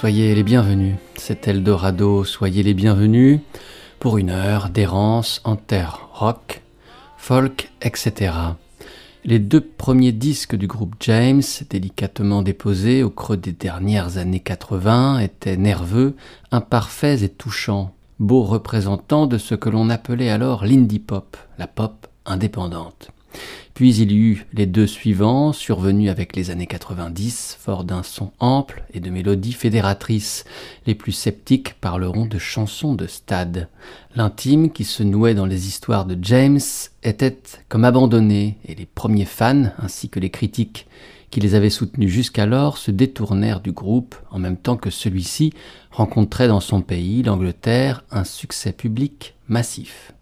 Soyez 0.00 0.32
les 0.36 0.44
bienvenus. 0.44 0.94
C'est 1.16 1.48
Eldorado, 1.48 2.22
soyez 2.22 2.62
les 2.62 2.72
bienvenus 2.72 3.40
pour 3.98 4.16
une 4.16 4.30
heure 4.30 4.68
d'errance 4.68 5.40
en 5.42 5.56
terre 5.56 6.10
rock, 6.12 6.62
folk, 7.16 7.72
etc. 7.82 8.32
Les 9.24 9.40
deux 9.40 9.60
premiers 9.60 10.12
disques 10.12 10.54
du 10.54 10.68
groupe 10.68 10.94
James, 11.00 11.42
délicatement 11.68 12.42
déposés 12.42 13.02
au 13.02 13.10
creux 13.10 13.38
des 13.38 13.50
dernières 13.50 14.18
années 14.18 14.38
80, 14.38 15.18
étaient 15.18 15.56
nerveux, 15.56 16.14
imparfaits 16.52 17.22
et 17.22 17.28
touchants, 17.28 17.92
beaux 18.20 18.44
représentants 18.44 19.26
de 19.26 19.36
ce 19.36 19.56
que 19.56 19.68
l'on 19.68 19.90
appelait 19.90 20.30
alors 20.30 20.64
l'indie 20.64 21.00
pop, 21.00 21.36
la 21.58 21.66
pop 21.66 22.06
indépendante. 22.24 23.10
Puis 23.74 23.94
il 23.94 24.10
y 24.10 24.16
eut 24.16 24.46
les 24.54 24.66
deux 24.66 24.88
suivants, 24.88 25.52
survenus 25.52 26.10
avec 26.10 26.34
les 26.34 26.50
années 26.50 26.66
90, 26.66 27.58
forts 27.60 27.84
d'un 27.84 28.02
son 28.02 28.32
ample 28.40 28.82
et 28.92 28.98
de 28.98 29.08
mélodies 29.08 29.52
fédératrices. 29.52 30.44
Les 30.86 30.96
plus 30.96 31.12
sceptiques 31.12 31.74
parleront 31.74 32.26
de 32.26 32.38
chansons 32.38 32.94
de 32.94 33.06
stade. 33.06 33.68
L'intime 34.16 34.72
qui 34.72 34.82
se 34.82 35.04
nouait 35.04 35.34
dans 35.34 35.46
les 35.46 35.68
histoires 35.68 36.06
de 36.06 36.18
James 36.22 36.58
était 37.04 37.38
comme 37.68 37.84
abandonné, 37.84 38.58
et 38.64 38.74
les 38.74 38.86
premiers 38.86 39.24
fans, 39.24 39.70
ainsi 39.78 40.08
que 40.08 40.18
les 40.18 40.30
critiques 40.30 40.88
qui 41.30 41.40
les 41.40 41.54
avaient 41.54 41.70
soutenus 41.70 42.10
jusqu'alors, 42.10 42.78
se 42.78 42.90
détournèrent 42.90 43.60
du 43.60 43.72
groupe, 43.72 44.16
en 44.30 44.40
même 44.40 44.56
temps 44.56 44.76
que 44.76 44.90
celui-ci 44.90 45.52
rencontrait 45.92 46.48
dans 46.48 46.60
son 46.60 46.80
pays, 46.80 47.22
l'Angleterre, 47.22 48.02
un 48.10 48.24
succès 48.24 48.72
public 48.72 49.34
massif. 49.46 50.14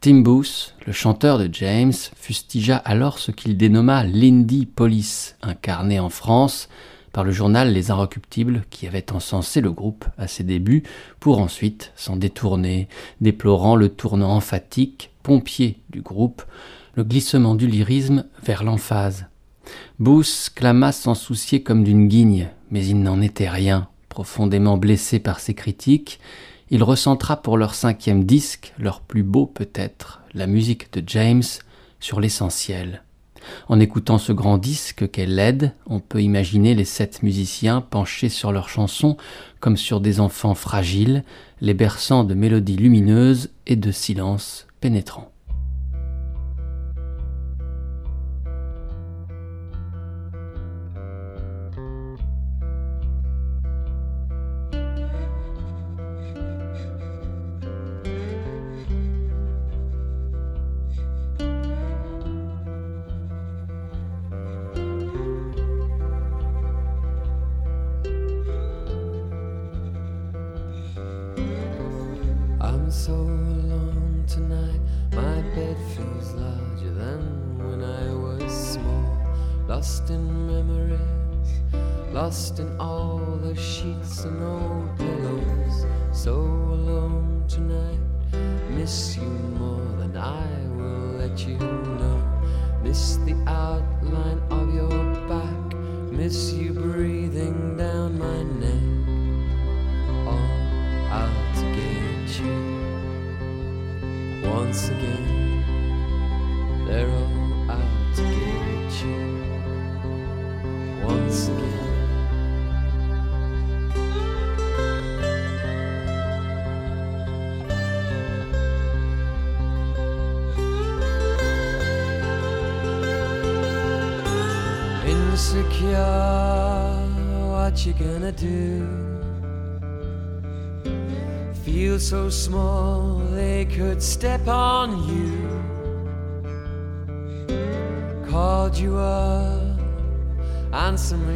Tim 0.00 0.22
Booth, 0.22 0.74
le 0.86 0.92
chanteur 0.92 1.38
de 1.38 1.48
James, 1.52 1.92
fustigea 2.16 2.76
alors 2.76 3.18
ce 3.18 3.32
qu'il 3.32 3.56
dénomma 3.56 4.04
l'Indie 4.04 4.66
Police, 4.66 5.36
incarné 5.42 6.00
en 6.00 6.08
France 6.08 6.68
par 7.12 7.24
le 7.24 7.32
journal 7.32 7.72
Les 7.72 7.90
Inrecuptibles 7.90 8.62
qui 8.70 8.86
avait 8.86 9.12
encensé 9.12 9.60
le 9.60 9.72
groupe 9.72 10.06
à 10.16 10.26
ses 10.26 10.44
débuts 10.44 10.84
pour 11.18 11.38
ensuite 11.38 11.92
s'en 11.96 12.16
détourner, 12.16 12.88
déplorant 13.20 13.76
le 13.76 13.88
tournant 13.88 14.34
emphatique, 14.34 15.10
pompier 15.22 15.78
du 15.90 16.00
groupe, 16.00 16.42
le 16.94 17.04
glissement 17.04 17.54
du 17.54 17.66
lyrisme 17.66 18.24
vers 18.42 18.64
l'emphase. 18.64 19.26
Booth 19.98 20.50
clama 20.54 20.92
s'en 20.92 21.14
soucier 21.14 21.62
comme 21.62 21.84
d'une 21.84 22.08
guigne, 22.08 22.48
mais 22.70 22.86
il 22.86 23.02
n'en 23.02 23.20
était 23.20 23.50
rien. 23.50 23.88
Profondément 24.08 24.76
blessé 24.76 25.18
par 25.18 25.40
ses 25.40 25.54
critiques, 25.54 26.20
il 26.70 26.82
recentra 26.84 27.42
pour 27.42 27.58
leur 27.58 27.74
cinquième 27.74 28.24
disque, 28.24 28.72
leur 28.78 29.00
plus 29.00 29.22
beau 29.22 29.46
peut-être, 29.46 30.22
la 30.34 30.46
musique 30.46 30.92
de 30.92 31.02
James 31.06 31.42
sur 31.98 32.20
l'essentiel. 32.20 33.02
En 33.68 33.80
écoutant 33.80 34.18
ce 34.18 34.32
grand 34.32 34.58
disque 34.58 35.10
qu'est 35.10 35.26
LED, 35.26 35.72
on 35.86 35.98
peut 35.98 36.22
imaginer 36.22 36.74
les 36.74 36.84
sept 36.84 37.22
musiciens 37.22 37.80
penchés 37.80 38.28
sur 38.28 38.52
leurs 38.52 38.68
chansons 38.68 39.16
comme 39.60 39.76
sur 39.76 40.00
des 40.00 40.20
enfants 40.20 40.54
fragiles, 40.54 41.24
les 41.60 41.74
berçant 41.74 42.24
de 42.24 42.34
mélodies 42.34 42.76
lumineuses 42.76 43.50
et 43.66 43.76
de 43.76 43.90
silences 43.90 44.66
pénétrants. 44.80 45.32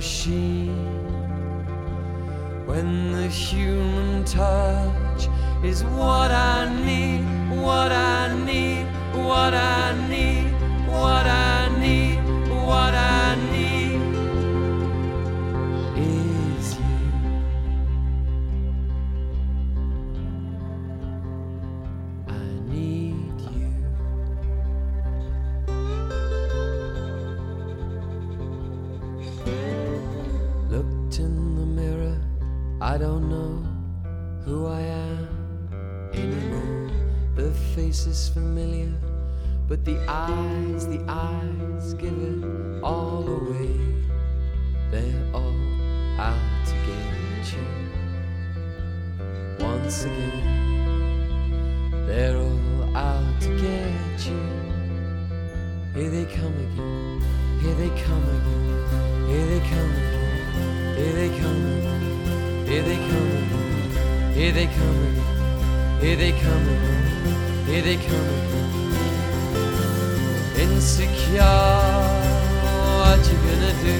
Machine. 0.04 0.68
When 2.66 3.12
the 3.12 3.26
human 3.28 4.22
touch 4.24 5.28
is 5.64 5.82
what 5.84 6.30
I 6.30 6.68
need, 6.84 7.24
what 7.58 7.90
I 7.90 8.36
need, 8.44 8.84
what 9.14 9.54
I 9.54 9.94
need, 10.10 10.52
what 10.86 11.26
I 11.26 11.70
need, 11.80 12.18
what 12.66 12.94
I 12.94 13.08
need. 13.08 13.13
But 39.74 39.84
the 39.84 39.98
eyes, 40.06 40.86
the 40.86 41.02
eyes 41.08 41.94
give 41.94 42.12
it 42.12 42.44
all 42.80 43.26
away. 43.26 43.74
They're 44.92 45.26
all 45.34 45.52
out 46.16 46.64
to 46.68 46.74
get 46.86 47.52
you. 47.54 47.66
Once 49.58 50.04
again, 50.04 51.90
they're 52.06 52.36
all 52.36 52.96
out 52.96 53.40
to 53.40 53.48
get 53.48 54.26
you. 54.28 54.44
Here 55.92 56.10
they 56.10 56.26
come 56.26 56.54
again, 56.66 57.20
here 57.60 57.74
they 57.74 57.90
come 58.04 58.26
again, 58.36 58.78
here 59.26 59.46
they 59.50 59.62
come 59.70 59.92
again, 59.98 60.94
here 60.94 61.14
they 61.18 61.30
come 61.40 61.62
again, 61.74 62.66
here 62.68 62.84
they 62.84 63.00
come 63.08 63.30
again, 63.42 64.34
here 64.34 64.52
they 64.52 64.66
come 64.66 64.98
again, 65.10 65.98
here 66.00 66.16
they 66.16 66.32
come 66.40 66.62
again. 66.62 67.04
Here 67.66 67.82
they 67.82 67.96
come 67.96 68.83
Insecure, 70.74 71.40
what 72.98 73.20
you 73.30 73.36
gonna 73.46 73.74
do? 73.90 73.98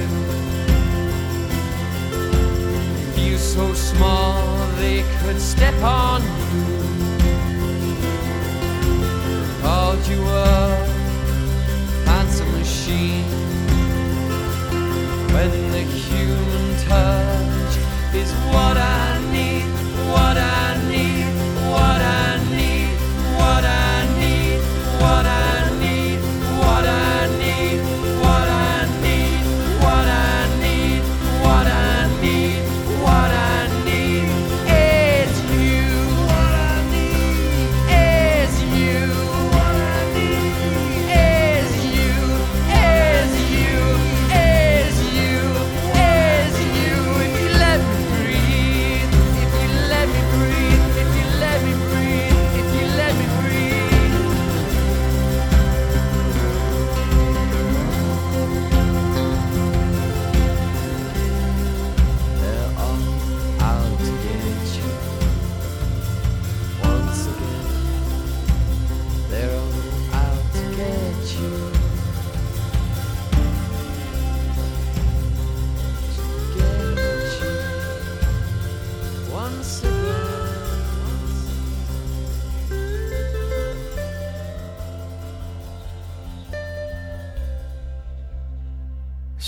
You 3.20 3.38
so 3.38 3.72
small 3.74 4.34
they 4.76 5.04
could 5.20 5.40
step 5.40 5.80
on 5.82 6.20
you. 6.22 6.64
Called 9.62 10.04
you 10.08 10.20
a 10.26 10.86
handsome 12.06 12.50
machine. 12.58 13.24
When 15.32 15.52
the 15.70 15.84
human 16.08 16.66
touch 16.88 17.74
is 18.14 18.32
what 18.52 18.76
I 18.76 19.03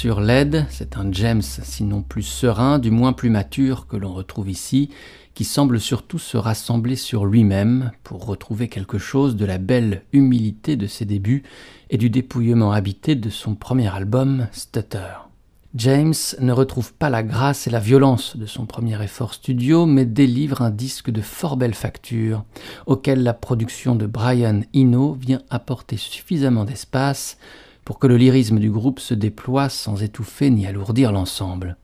sur 0.07 0.21
LED, 0.21 0.67
c'est 0.71 0.99
un 0.99 1.11
James 1.11 1.43
sinon 1.43 2.01
plus 2.01 2.23
serein, 2.23 2.79
du 2.79 2.93
moins 2.93 3.13
plus 3.13 3.29
mature 3.29 3.89
que 3.89 3.97
l'on 3.97 4.15
retrouve 4.15 4.49
ici, 4.49 4.89
qui 5.35 5.43
semble 5.43 5.81
surtout 5.81 6.21
se 6.21 6.37
rassembler 6.37 6.95
sur 6.95 7.27
lui-même 7.27 7.91
pour 8.05 8.25
retrouver 8.25 8.69
quelque 8.69 8.99
chose 8.99 9.35
de 9.35 9.45
la 9.45 9.59
belle 9.59 10.05
humilité 10.13 10.77
de 10.77 10.87
ses 10.87 11.07
débuts 11.07 11.43
et 11.91 11.99
du 11.99 12.09
dépouillement 12.09 12.71
habité 12.71 13.17
de 13.17 13.31
son 13.31 13.57
premier 13.57 13.93
album, 13.93 14.47
Stutter. 14.53 15.11
James 15.75 16.15
ne 16.39 16.53
retrouve 16.53 16.95
pas 16.95 17.11
la 17.11 17.25
grâce 17.25 17.67
et 17.67 17.71
la 17.71 17.81
violence 17.81 18.37
de 18.37 18.47
son 18.47 18.65
premier 18.65 19.03
effort 19.03 19.35
studio, 19.35 19.87
mais 19.87 20.05
délivre 20.05 20.63
un 20.63 20.71
disque 20.71 21.11
de 21.11 21.21
fort 21.21 21.57
belle 21.57 21.75
facture, 21.75 22.45
auquel 22.87 23.25
la 23.25 23.35
production 23.35 23.97
de 23.97 24.07
Brian 24.07 24.61
Eno 24.73 25.15
vient 25.15 25.43
apporter 25.51 25.97
suffisamment 25.97 26.65
d'espace 26.65 27.39
pour 27.87 28.01
que 28.01 28.09
le 28.09 28.17
lyrisme 28.17 28.59
du 28.59 28.69
groupe 28.69 28.99
se 28.99 29.15
déploie 29.15 29.69
sans 29.69 30.03
étouffer 30.03 30.51
ni 30.51 30.67
alourdir 30.67 31.13
l'ensemble. 31.13 31.77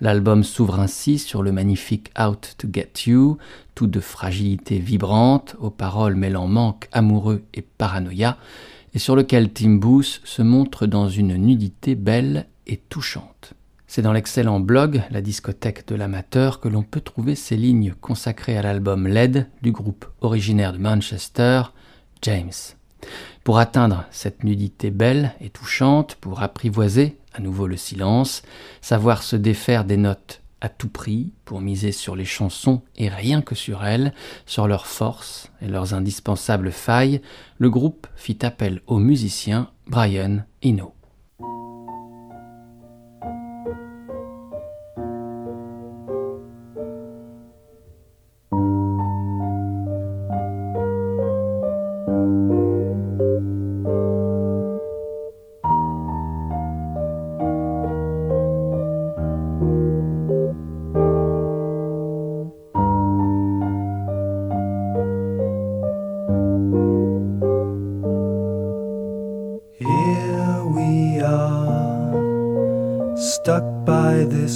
L'album 0.00 0.44
s'ouvre 0.44 0.78
ainsi 0.78 1.18
sur 1.18 1.42
le 1.42 1.50
magnifique 1.50 2.12
Out 2.18 2.54
to 2.58 2.68
Get 2.72 2.92
You, 3.06 3.38
tout 3.74 3.88
de 3.88 3.98
fragilité 3.98 4.78
vibrante, 4.78 5.56
aux 5.58 5.70
paroles 5.70 6.14
mêlant 6.14 6.46
manque 6.46 6.88
amoureux 6.92 7.42
et 7.54 7.62
paranoïa, 7.62 8.38
et 8.94 9.00
sur 9.00 9.16
lequel 9.16 9.52
Tim 9.52 9.74
Booth 9.74 10.20
se 10.22 10.42
montre 10.42 10.86
dans 10.86 11.08
une 11.08 11.34
nudité 11.34 11.96
belle 11.96 12.46
et 12.68 12.76
touchante. 12.76 13.54
C'est 13.88 14.02
dans 14.02 14.12
l'excellent 14.12 14.60
blog 14.60 15.02
La 15.10 15.22
discothèque 15.22 15.88
de 15.88 15.96
l'amateur 15.96 16.60
que 16.60 16.68
l'on 16.68 16.84
peut 16.84 17.00
trouver 17.00 17.34
ces 17.34 17.56
lignes 17.56 17.94
consacrées 18.00 18.56
à 18.56 18.62
l'album 18.62 19.08
LED 19.08 19.48
du 19.60 19.72
groupe 19.72 20.06
originaire 20.20 20.72
de 20.72 20.78
Manchester, 20.78 21.62
James. 22.22 22.52
Pour 23.44 23.58
atteindre 23.58 24.04
cette 24.12 24.44
nudité 24.44 24.90
belle 24.90 25.34
et 25.40 25.50
touchante, 25.50 26.14
pour 26.16 26.42
apprivoiser 26.42 27.16
à 27.34 27.40
nouveau 27.40 27.66
le 27.66 27.76
silence, 27.76 28.42
savoir 28.80 29.22
se 29.22 29.34
défaire 29.34 29.84
des 29.84 29.96
notes 29.96 30.42
à 30.60 30.68
tout 30.68 30.88
prix, 30.88 31.32
pour 31.44 31.60
miser 31.60 31.90
sur 31.90 32.14
les 32.14 32.24
chansons 32.24 32.82
et 32.96 33.08
rien 33.08 33.42
que 33.42 33.56
sur 33.56 33.84
elles, 33.84 34.14
sur 34.46 34.68
leurs 34.68 34.86
forces 34.86 35.50
et 35.60 35.66
leurs 35.66 35.92
indispensables 35.92 36.70
failles, 36.70 37.20
le 37.58 37.68
groupe 37.68 38.06
fit 38.14 38.38
appel 38.42 38.80
au 38.86 38.98
musicien 38.98 39.70
Brian 39.88 40.44
Eno. 40.64 40.94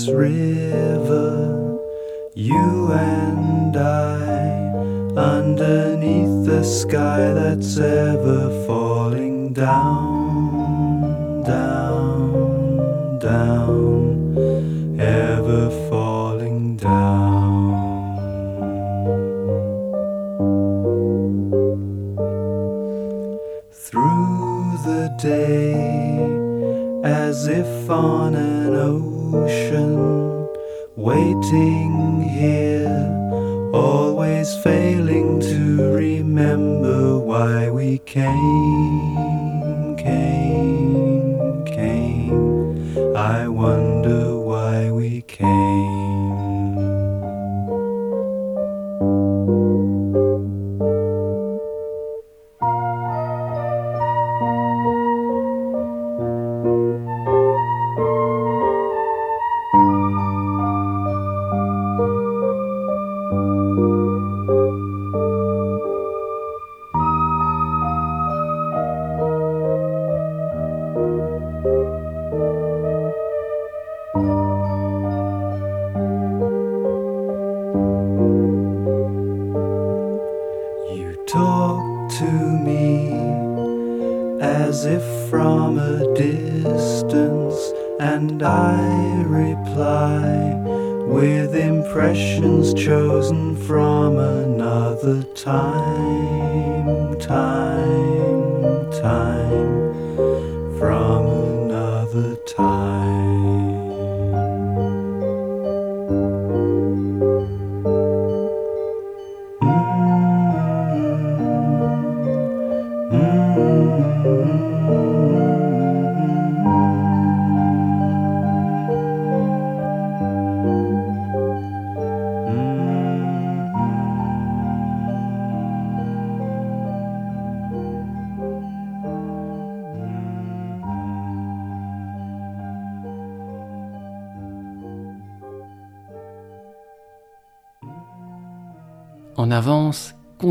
En 0.09 0.56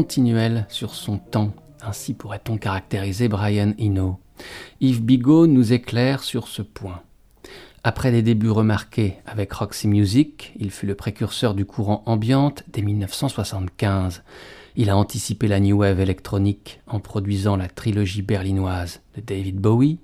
continuelle 0.05 0.67
sur 0.69 0.93
son 0.93 1.17
temps. 1.17 1.51
Ainsi 1.81 2.13
pourrait-on 2.13 2.57
caractériser 2.57 3.27
Brian 3.27 3.73
Eno. 3.79 4.19
Yves 4.79 5.01
Bigot 5.01 5.47
nous 5.47 5.73
éclaire 5.73 6.21
sur 6.21 6.47
ce 6.47 6.61
point. 6.61 7.01
Après 7.83 8.11
des 8.11 8.21
débuts 8.21 8.51
remarqués 8.51 9.15
avec 9.25 9.51
Roxy 9.51 9.87
Music, 9.87 10.53
il 10.59 10.69
fut 10.69 10.85
le 10.85 10.93
précurseur 10.93 11.55
du 11.55 11.65
courant 11.65 12.03
ambiante 12.05 12.61
dès 12.71 12.83
1975. 12.83 14.21
Il 14.75 14.91
a 14.91 14.95
anticipé 14.95 15.47
la 15.47 15.59
new 15.59 15.79
wave 15.79 15.99
électronique 15.99 16.81
en 16.85 16.99
produisant 16.99 17.55
la 17.55 17.67
trilogie 17.67 18.21
berlinoise 18.21 19.01
de 19.15 19.21
David 19.21 19.55
Bowie, 19.55 19.97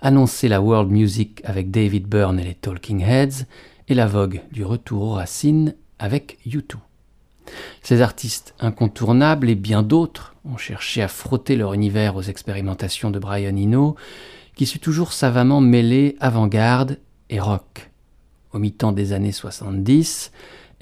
annoncé 0.00 0.48
la 0.48 0.62
world 0.62 0.90
music 0.90 1.42
avec 1.44 1.70
David 1.70 2.06
Byrne 2.06 2.40
et 2.40 2.44
les 2.44 2.54
Talking 2.54 3.02
Heads, 3.02 3.44
et 3.88 3.94
la 3.94 4.06
vogue 4.06 4.40
du 4.50 4.64
retour 4.64 5.02
aux 5.02 5.12
racines 5.12 5.74
avec 5.98 6.38
U2. 6.46 6.76
Ces 7.82 8.00
artistes 8.00 8.54
incontournables 8.60 9.50
et 9.50 9.54
bien 9.54 9.82
d'autres 9.82 10.34
ont 10.44 10.56
cherché 10.56 11.02
à 11.02 11.08
frotter 11.08 11.56
leur 11.56 11.74
univers 11.74 12.16
aux 12.16 12.22
expérimentations 12.22 13.10
de 13.10 13.18
Brian 13.18 13.56
Eno, 13.56 13.96
qui 14.54 14.66
sut 14.66 14.80
toujours 14.80 15.12
savamment 15.12 15.60
mêler 15.60 16.16
avant-garde 16.20 16.98
et 17.30 17.40
rock. 17.40 17.90
Au 18.52 18.58
mi-temps 18.58 18.92
des 18.92 19.12
années 19.12 19.32
70, 19.32 20.30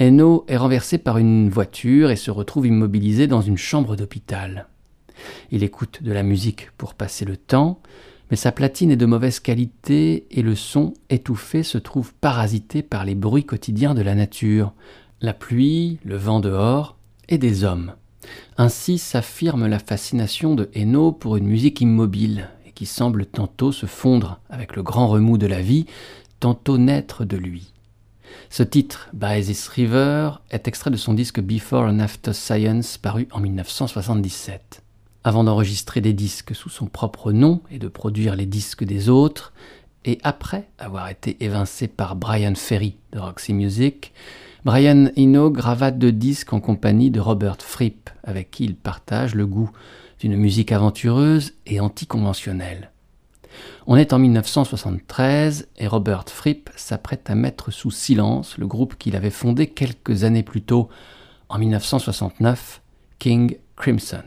Eno 0.01 0.45
est 0.49 0.57
renversé 0.57 0.99
par 0.99 1.19
une 1.19 1.51
voiture 1.51 2.11
et 2.11 2.17
se 2.17 2.31
retrouve 2.31 2.67
immobilisé 2.67 3.27
dans 3.27 3.43
une 3.43 3.59
chambre 3.59 3.97
d'hôpital. 3.97 4.67
Il 5.51 5.63
écoute 5.63 6.03
de 6.03 6.13
la 6.13 6.23
musique 6.23 6.71
pour 6.79 6.95
passer 6.95 7.25
le 7.25 7.37
temps, 7.37 7.81
Mais 8.31 8.37
sa 8.37 8.53
platine 8.53 8.93
est 8.93 8.97
de 8.97 9.07
mauvaise 9.07 9.41
qualité 9.41 10.27
et 10.31 10.43
le 10.43 10.55
son, 10.55 10.95
étouffé, 11.09 11.65
se 11.65 11.79
trouve 11.79 12.15
parasité 12.15 12.81
par 12.81 13.05
les 13.05 13.17
bruits 13.17 13.45
quotidiens 13.45 13.93
de 13.93 14.03
la 14.03 14.15
nature, 14.15 14.73
la 15.21 15.35
pluie, 15.35 15.99
le 16.05 16.17
vent 16.17 16.41
dehors 16.41 16.97
et 17.29 17.39
des 17.39 17.65
hommes. 17.65 17.93
Ainsi 18.57 18.99
s'affirme 18.99 19.67
la 19.67 19.79
fascination 19.79 20.55
de 20.55 20.71
Hainaut 20.75 21.13
pour 21.13 21.37
une 21.37 21.47
musique 21.47 21.81
immobile 21.81 22.49
et 22.67 22.73
qui 22.73 22.87
semble 22.87 23.27
tantôt 23.27 23.73
se 23.73 23.87
fondre 23.87 24.41
avec 24.49 24.77
le 24.77 24.83
grand 24.83 25.09
remous 25.09 25.39
de 25.39 25.47
la 25.47 25.61
vie, 25.61 25.87
tantôt 26.41 26.79
naître 26.79 27.25
de 27.25 27.37
lui. 27.37 27.73
Ce 28.49 28.63
titre, 28.63 29.09
By 29.13 29.43
This 29.43 29.69
River, 29.69 30.33
est 30.51 30.69
extrait 30.69 30.91
de 30.91 30.97
son 30.97 31.15
disque 31.15 31.41
Before 31.41 31.85
and 31.85 32.01
After 32.01 32.33
Science 32.33 32.99
paru 32.99 33.29
en 33.33 33.41
1977. 33.41 34.83
Avant 35.23 35.45
d'enregistrer 35.45 36.01
des 36.01 36.13
disques 36.13 36.55
sous 36.55 36.71
son 36.71 36.87
propre 36.87 37.33
nom 37.33 37.61
et 37.71 37.79
de 37.79 37.89
produire 37.89 38.37
les 38.37 38.47
disques 38.47 38.85
des 38.85 39.09
autres, 39.09 39.53
et 40.05 40.19
après 40.23 40.69
avoir 40.79 41.09
été 41.09 41.37
évincé 41.45 41.87
par 41.87 42.17
Brian 42.17 42.55
Ferry 42.55 42.97
de 43.13 43.19
Roxy 43.19 43.53
Music, 43.53 44.13
Brian 44.65 45.07
Eno 45.17 45.51
gravate 45.51 45.99
de 45.99 46.11
disques 46.11 46.53
en 46.53 46.61
compagnie 46.61 47.11
de 47.11 47.19
Robert 47.19 47.57
Fripp, 47.61 48.11
avec 48.23 48.51
qui 48.51 48.65
il 48.65 48.77
partage 48.77 49.35
le 49.35 49.47
goût 49.47 49.71
d'une 50.21 50.37
musique 50.37 50.71
aventureuse 50.71 51.55
et 51.67 51.81
anticonventionnelle. 51.81 52.91
On 53.87 53.97
est 53.97 54.13
en 54.13 54.19
1973 54.19 55.69
et 55.79 55.87
Robert 55.87 56.25
Fripp 56.29 56.69
s'apprête 56.77 57.31
à 57.31 57.35
mettre 57.35 57.71
sous 57.71 57.91
silence 57.91 58.59
le 58.59 58.67
groupe 58.67 58.97
qu'il 58.97 59.17
avait 59.17 59.31
fondé 59.31 59.67
quelques 59.67 60.25
années 60.25 60.43
plus 60.43 60.63
tôt, 60.63 60.91
en 61.49 61.59
1969, 61.59 62.83
King 63.19 63.57
Crimson. 63.77 64.23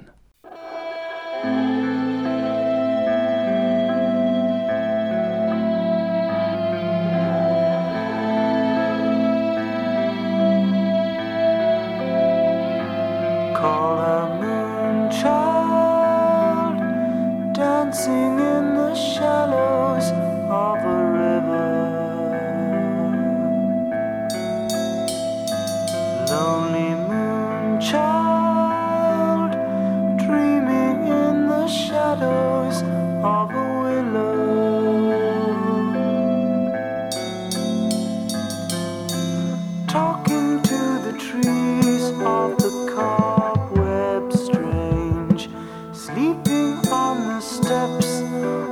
sleeping 45.93 46.77
on 46.89 47.27
the 47.27 47.39
steps 47.39 48.21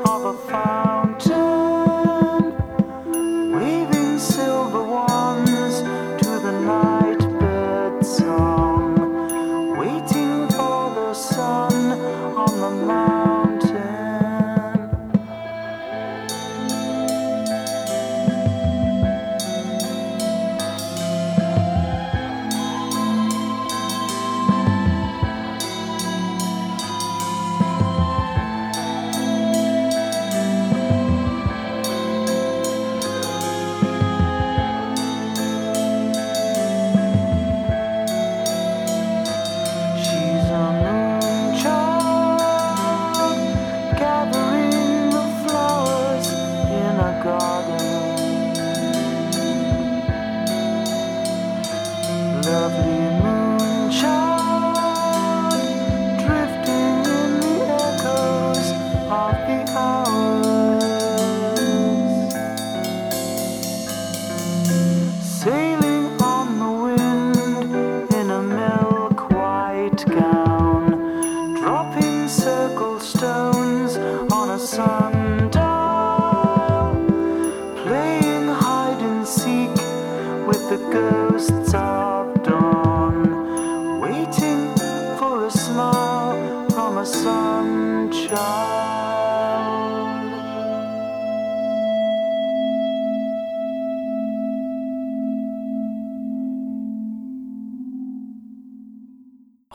of 0.10 0.26
a 0.26 0.34
fountain. 0.48 1.51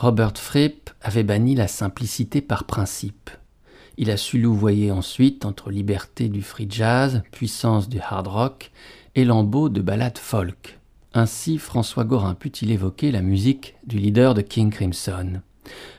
Robert 0.07 0.37
Fripp 0.37 0.89
avait 1.01 1.23
banni 1.23 1.53
la 1.53 1.67
simplicité 1.67 2.39
par 2.39 2.63
principe. 2.63 3.29
Il 3.97 4.09
a 4.09 4.15
su 4.15 4.39
louvoyer 4.39 4.89
ensuite 4.89 5.43
entre 5.43 5.69
liberté 5.69 6.29
du 6.29 6.41
free 6.41 6.67
jazz, 6.69 7.23
puissance 7.33 7.89
du 7.89 7.99
hard 7.99 8.27
rock 8.27 8.71
et 9.15 9.25
lambeau 9.25 9.67
de 9.67 9.81
ballades 9.81 10.17
folk. 10.17 10.79
Ainsi, 11.13 11.57
François 11.57 12.05
Gorin 12.05 12.35
put-il 12.35 12.71
évoquer 12.71 13.11
la 13.11 13.21
musique 13.21 13.75
du 13.85 13.97
leader 13.97 14.33
de 14.33 14.39
King 14.39 14.69
Crimson. 14.69 15.41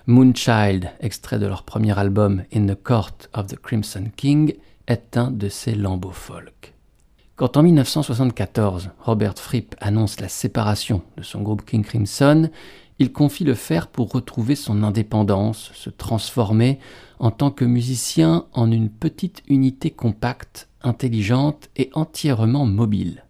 Moonchild, 0.07 0.91
extrait 1.01 1.39
de 1.39 1.47
leur 1.47 1.65
premier 1.65 1.99
album 1.99 2.45
In 2.55 2.65
the 2.65 2.83
Court 2.83 3.29
of 3.35 3.49
the 3.49 3.61
Crimson 3.61 4.05
King, 4.17 4.55
est 4.87 5.19
un 5.19 5.31
de 5.31 5.51
ces 5.51 5.75
lambeaux 5.75 6.13
folk. 6.13 6.73
Quand 7.37 7.59
en 7.59 7.63
1974, 7.63 8.89
Robert 9.01 9.39
Fripp 9.39 9.77
annonce 9.81 10.19
la 10.19 10.29
séparation 10.29 11.03
de 11.19 11.23
son 11.23 11.43
groupe 11.43 11.65
King 11.65 11.85
Crimson, 11.85 12.49
il 12.99 13.13
confie 13.13 13.45
le 13.45 13.55
faire 13.55 13.89
pour 13.89 14.13
retrouver 14.13 14.55
son 14.55 14.83
indépendance, 14.83 15.71
se 15.75 15.91
transformer 15.91 16.79
en 17.19 17.31
tant 17.31 17.51
que 17.51 17.65
musicien 17.65 18.47
en 18.53 18.71
une 18.71 18.91
petite 18.91 19.43
unité 19.49 19.91
compacte, 19.91 20.69
intelligente 20.83 21.69
et 21.77 21.91
entièrement 21.95 22.67
mobile. 22.67 23.25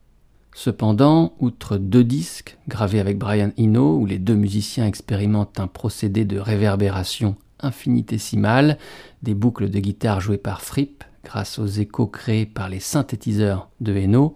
Cependant, 0.55 1.35
outre 1.39 1.77
deux 1.77 2.03
disques 2.03 2.59
gravés 2.67 2.99
avec 2.99 3.19
Brian 3.19 3.53
Eno, 3.59 3.97
où 3.99 4.07
les 4.07 4.19
deux 4.19 4.35
musiciens 4.35 4.87
expérimentent 4.87 5.61
un 5.61 5.69
procédé 5.69 6.25
de 6.25 6.39
réverbération 6.39 7.37
infinitésimale, 7.61 8.79
des 9.23 9.35
boucles 9.35 9.71
de 9.71 9.79
guitare 9.79 10.21
jouées 10.21 10.39
par 10.39 10.63
Fripp 10.63 11.05
grâce 11.25 11.59
aux 11.59 11.67
échos 11.67 12.07
créés 12.07 12.47
par 12.47 12.69
les 12.69 12.81
synthétiseurs 12.81 13.69
de 13.81 13.95
Eno, 13.97 14.35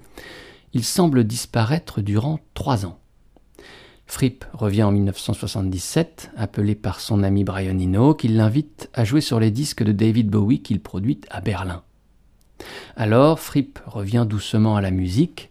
il 0.74 0.84
semble 0.84 1.24
disparaître 1.24 2.00
durant 2.00 2.38
trois 2.54 2.86
ans. 2.86 2.98
Fripp 4.06 4.44
revient 4.52 4.82
en 4.82 4.92
1977, 4.92 6.32
appelé 6.36 6.74
par 6.74 7.00
son 7.00 7.22
ami 7.22 7.44
Brian 7.44 7.78
Eno, 7.78 8.14
qui 8.14 8.28
l'invite 8.28 8.90
à 8.92 9.04
jouer 9.04 9.20
sur 9.20 9.40
les 9.40 9.50
disques 9.50 9.82
de 9.82 9.92
David 9.92 10.28
Bowie 10.28 10.62
qu'il 10.62 10.80
produit 10.80 11.20
à 11.30 11.40
Berlin. 11.40 11.82
Alors, 12.96 13.40
Fripp 13.40 13.78
revient 13.86 14.26
doucement 14.28 14.76
à 14.76 14.80
la 14.80 14.90
musique, 14.90 15.50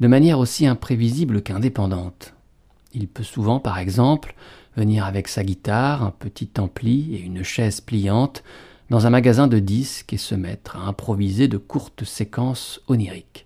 de 0.00 0.08
manière 0.08 0.38
aussi 0.38 0.66
imprévisible 0.66 1.42
qu'indépendante. 1.42 2.34
Il 2.92 3.08
peut 3.08 3.22
souvent, 3.22 3.58
par 3.58 3.78
exemple, 3.78 4.34
venir 4.76 5.04
avec 5.04 5.28
sa 5.28 5.44
guitare, 5.44 6.02
un 6.02 6.10
petit 6.10 6.50
ampli 6.58 7.14
et 7.14 7.20
une 7.20 7.42
chaise 7.42 7.80
pliante 7.80 8.42
dans 8.90 9.06
un 9.06 9.10
magasin 9.10 9.46
de 9.46 9.58
disques 9.58 10.12
et 10.12 10.18
se 10.18 10.34
mettre 10.34 10.76
à 10.76 10.80
improviser 10.80 11.48
de 11.48 11.56
courtes 11.56 12.04
séquences 12.04 12.80
oniriques. 12.88 13.43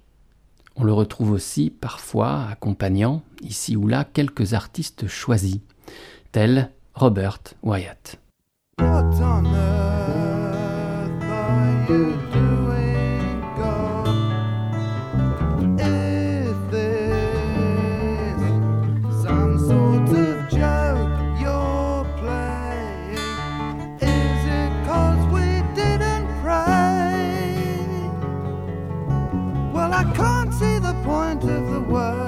On 0.81 0.85
le 0.85 0.93
retrouve 0.93 1.33
aussi 1.33 1.71
parfois 1.71 2.47
accompagnant, 2.53 3.23
ici 3.43 3.77
ou 3.77 3.89
là, 3.89 4.05
quelques 4.05 4.55
artistes 4.55 5.09
choisis, 5.09 5.59
tels 6.31 6.71
Robert 6.95 7.41
Wyatt. 7.65 8.21
point 31.09 31.43
of 31.45 31.71
the 31.73 31.81
world. 31.81 32.28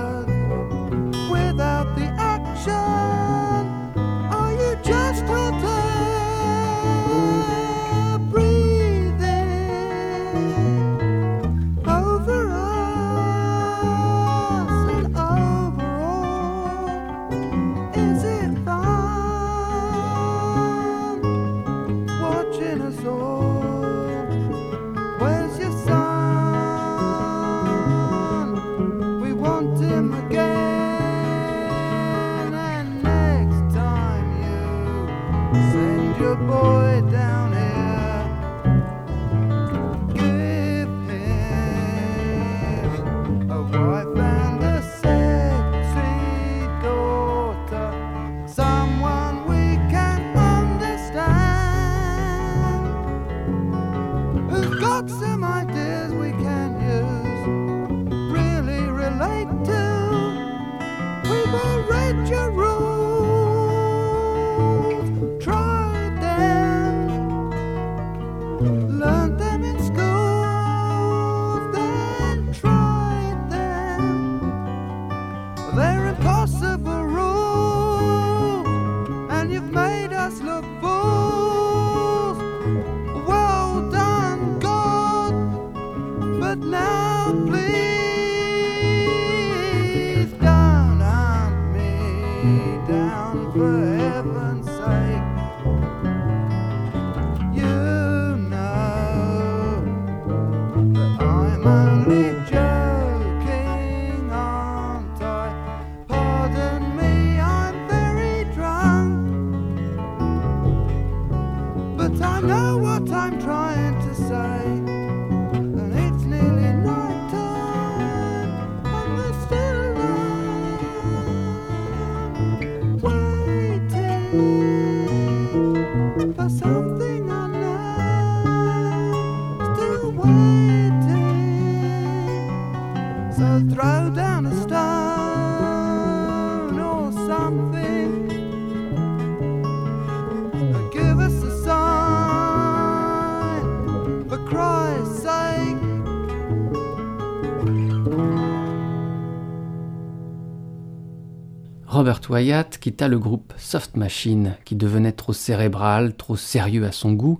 Robert 152.10 152.28
Wyatt 152.28 152.78
quitta 152.78 153.06
le 153.06 153.20
groupe 153.20 153.52
Soft 153.56 153.96
Machine, 153.96 154.56
qui 154.64 154.74
devenait 154.74 155.12
trop 155.12 155.32
cérébral, 155.32 156.16
trop 156.16 156.34
sérieux 156.34 156.84
à 156.84 156.90
son 156.90 157.12
goût, 157.12 157.38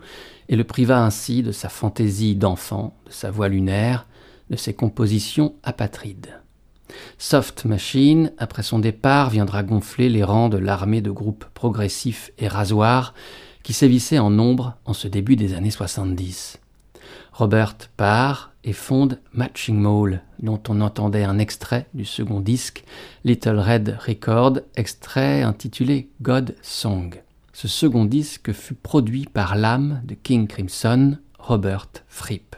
et 0.49 0.55
le 0.55 0.63
priva 0.63 1.03
ainsi 1.03 1.43
de 1.43 1.51
sa 1.51 1.69
fantaisie 1.69 2.37
d'enfant, 2.37 2.95
de 3.05 3.11
sa 3.11 3.33
voix 3.33 3.49
lunaire, 3.49 4.07
de 4.49 4.55
ses 4.55 4.73
compositions 4.73 5.57
apatrides. 5.65 6.41
Soft 7.19 7.65
Machine, 7.65 8.31
après 8.39 8.63
son 8.63 8.79
départ, 8.79 9.31
viendra 9.31 9.65
gonfler 9.65 10.09
les 10.09 10.23
rangs 10.23 10.49
de 10.49 10.59
l'armée 10.59 11.01
de 11.01 11.11
groupes 11.11 11.47
progressifs 11.53 12.31
et 12.39 12.47
rasoirs 12.47 13.13
qui 13.65 13.73
sévissaient 13.73 14.21
en 14.21 14.31
nombre 14.31 14.77
en 14.85 14.93
ce 14.93 15.09
début 15.09 15.35
des 15.35 15.55
années 15.55 15.73
70. 15.73 16.61
Robert 17.33 17.75
part 17.97 18.50
et 18.65 18.73
fonde 18.73 19.21
Matching 19.33 19.77
Mole, 19.77 20.21
dont 20.41 20.61
on 20.69 20.81
entendait 20.81 21.25
un 21.25 21.39
extrait 21.39 21.87
du 21.95 22.05
second 22.05 22.41
disque, 22.41 22.85
Little 23.25 23.59
Red 23.59 23.99
Record, 24.07 24.61
extrait 24.77 25.43
intitulé 25.43 26.09
God 26.23 26.55
Song. 26.63 27.23
Ce 27.53 27.69
second 27.69 28.05
disque 28.05 28.53
fut 28.53 28.75
produit 28.75 29.27
par 29.27 29.57
l'âme 29.57 30.03
de 30.05 30.15
King 30.15 30.47
Crimson, 30.47 31.19
Robert 31.39 31.89
Fripp. 32.09 32.57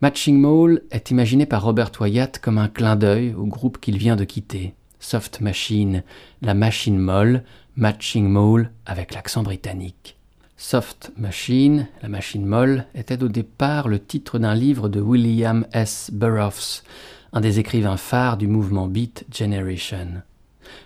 Matching 0.00 0.40
Mole 0.40 0.82
est 0.90 1.10
imaginé 1.10 1.46
par 1.46 1.62
Robert 1.62 1.92
Wyatt 2.00 2.38
comme 2.40 2.58
un 2.58 2.68
clin 2.68 2.96
d'œil 2.96 3.34
au 3.34 3.46
groupe 3.46 3.78
qu'il 3.78 3.98
vient 3.98 4.16
de 4.16 4.24
quitter, 4.24 4.74
Soft 4.98 5.40
Machine, 5.40 6.02
la 6.40 6.54
machine 6.54 6.98
molle, 6.98 7.44
Matching 7.76 8.28
Mole 8.28 8.70
avec 8.86 9.14
l'accent 9.14 9.42
britannique. 9.42 10.16
Soft 10.64 11.10
Machine, 11.16 11.88
la 12.02 12.08
machine 12.08 12.46
molle, 12.46 12.86
était 12.94 13.20
au 13.24 13.28
départ 13.28 13.88
le 13.88 13.98
titre 13.98 14.38
d'un 14.38 14.54
livre 14.54 14.88
de 14.88 15.00
William 15.00 15.66
S. 15.72 16.08
Burroughs, 16.12 16.84
un 17.32 17.40
des 17.40 17.58
écrivains 17.58 17.96
phares 17.96 18.36
du 18.36 18.46
mouvement 18.46 18.86
Beat 18.86 19.26
Generation. 19.34 20.22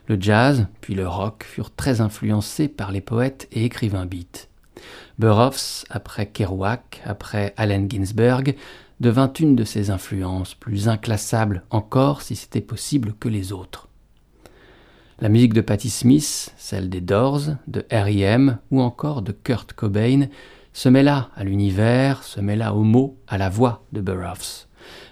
Le 0.09 0.17
jazz, 0.19 0.67
puis 0.81 0.95
le 0.95 1.07
rock 1.07 1.45
furent 1.45 1.75
très 1.75 2.01
influencés 2.01 2.69
par 2.69 2.91
les 2.91 3.03
poètes 3.03 3.49
et 3.53 3.67
écrivains 3.67 4.07
beat. 4.07 4.49
Burroughs, 5.19 5.85
après 5.91 6.25
Kerouac, 6.25 7.03
après 7.05 7.53
Allen 7.59 7.87
Ginsberg, 7.89 8.57
devint 9.01 9.33
une 9.35 9.57
de 9.57 9.65
ses 9.65 9.91
influences, 9.91 10.55
plus 10.55 10.89
inclassable 10.89 11.65
encore 11.69 12.23
si 12.23 12.35
c'était 12.35 12.63
possible 12.63 13.13
que 13.21 13.29
les 13.29 13.53
autres. 13.53 13.86
La 15.19 15.31
musique 15.31 15.55
de 15.55 15.63
Patti 15.63 15.89
Smith, 15.89 16.53
celle 16.59 16.91
des 16.91 17.01
Doors, 17.01 17.57
de 17.69 17.87
R.E.M. 17.91 18.59
ou 18.71 18.83
encore 18.83 19.23
de 19.23 19.33
Kurt 19.33 19.73
Cobain 19.73 20.27
se 20.75 20.91
mêla 20.91 21.31
à 21.35 21.43
l'univers, 21.43 22.23
se 22.23 22.39
mêla 22.39 22.75
aux 22.75 22.83
mots, 22.83 23.17
à 23.27 23.39
la 23.39 23.49
voix 23.49 23.87
de 23.93 24.03
Burroughs. 24.03 24.67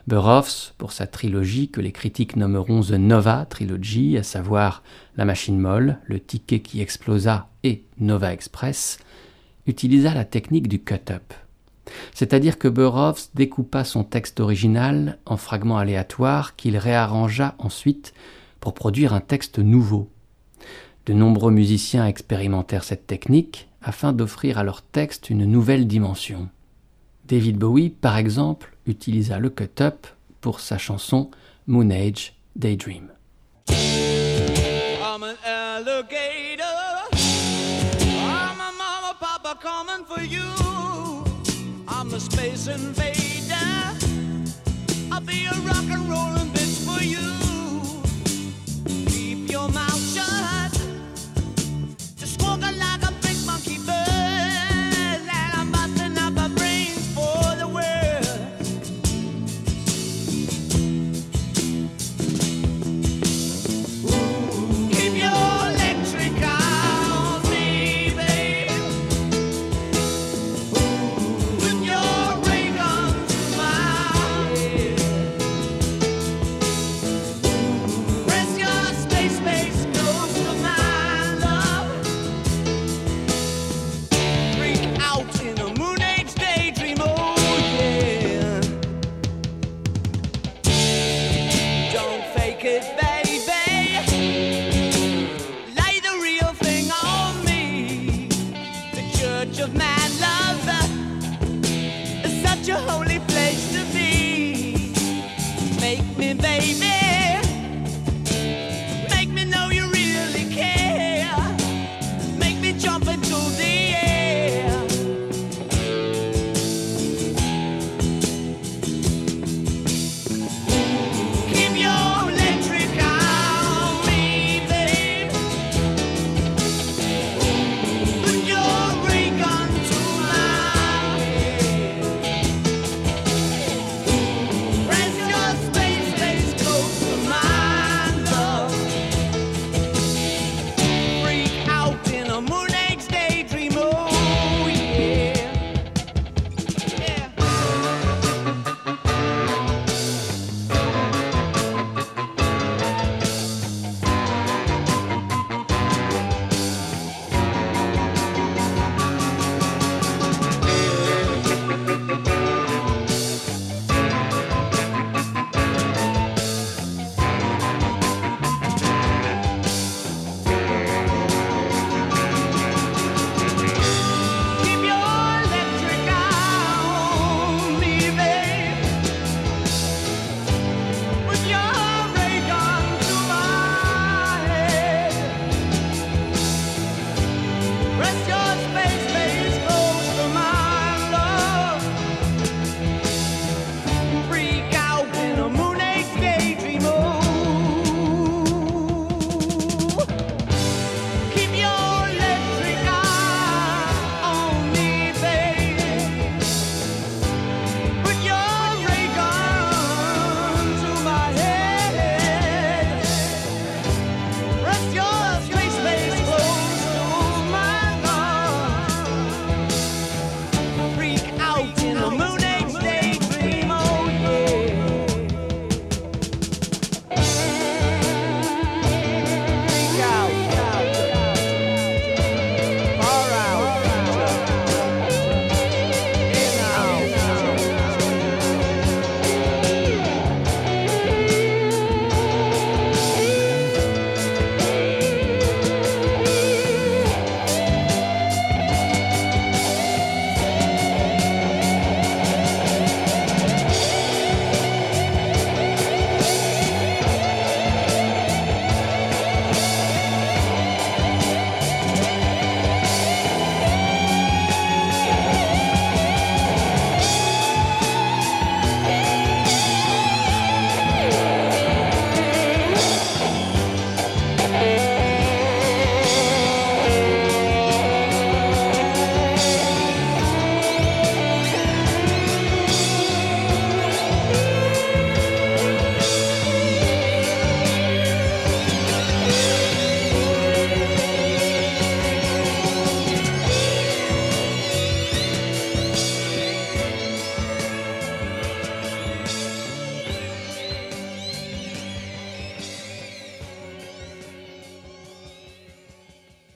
Burroughs, 0.06 0.74
pour 0.76 0.92
sa 0.92 1.06
trilogie 1.06 1.70
que 1.70 1.80
les 1.80 1.90
critiques 1.90 2.36
nommeront 2.36 2.82
The 2.82 2.98
Nova 2.98 3.46
Trilogy, 3.48 4.18
à 4.18 4.22
savoir 4.22 4.82
La 5.16 5.24
machine 5.24 5.58
molle, 5.58 5.96
Le 6.04 6.20
ticket 6.20 6.60
qui 6.60 6.82
explosa 6.82 7.48
et 7.62 7.84
Nova 7.98 8.34
Express, 8.34 8.98
utilisa 9.66 10.12
la 10.12 10.26
technique 10.26 10.68
du 10.68 10.80
cut-up. 10.80 11.32
C'est-à-dire 12.12 12.58
que 12.58 12.68
Burroughs 12.68 13.30
découpa 13.34 13.84
son 13.84 14.04
texte 14.04 14.40
original 14.40 15.16
en 15.24 15.38
fragments 15.38 15.78
aléatoires 15.78 16.56
qu'il 16.56 16.76
réarrangea 16.76 17.54
ensuite 17.58 18.12
pour 18.64 18.72
produire 18.72 19.12
un 19.12 19.20
texte 19.20 19.58
nouveau. 19.58 20.08
De 21.04 21.12
nombreux 21.12 21.52
musiciens 21.52 22.06
expérimentèrent 22.06 22.82
cette 22.82 23.06
technique 23.06 23.68
afin 23.82 24.14
d'offrir 24.14 24.56
à 24.56 24.64
leur 24.64 24.80
texte 24.80 25.28
une 25.28 25.44
nouvelle 25.44 25.86
dimension. 25.86 26.48
David 27.26 27.58
Bowie, 27.58 27.90
par 27.90 28.16
exemple, 28.16 28.74
utilisa 28.86 29.38
le 29.38 29.50
cut-up 29.50 30.06
pour 30.40 30.60
sa 30.60 30.78
chanson 30.78 31.30
Moon 31.66 31.90
Age 31.90 32.36
Daydream. 32.56 33.10
your 49.54 49.68
mouth 49.68 50.00
shut. 50.12 50.53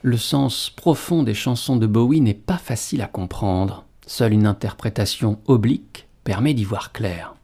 Le 0.08 0.16
sens 0.16 0.70
profond 0.70 1.22
des 1.22 1.34
chansons 1.34 1.76
de 1.76 1.86
Bowie 1.86 2.22
n'est 2.22 2.32
pas 2.32 2.56
facile 2.56 3.02
à 3.02 3.06
comprendre. 3.06 3.84
Seule 4.06 4.32
une 4.32 4.46
interprétation 4.46 5.38
oblique 5.44 6.08
permet 6.24 6.54
d'y 6.54 6.64
voir 6.64 6.92
clair. 6.92 7.34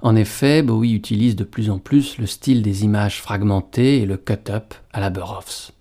En 0.00 0.16
effet, 0.16 0.62
Bowie 0.62 0.94
utilise 0.94 1.36
de 1.36 1.44
plus 1.44 1.68
en 1.68 1.78
plus 1.78 2.16
le 2.16 2.24
style 2.24 2.62
des 2.62 2.84
images 2.84 3.20
fragmentées 3.20 3.98
et 3.98 4.06
le 4.06 4.16
cut-up 4.16 4.72
à 4.94 5.00
la 5.00 5.10
Burroughs. 5.10 5.72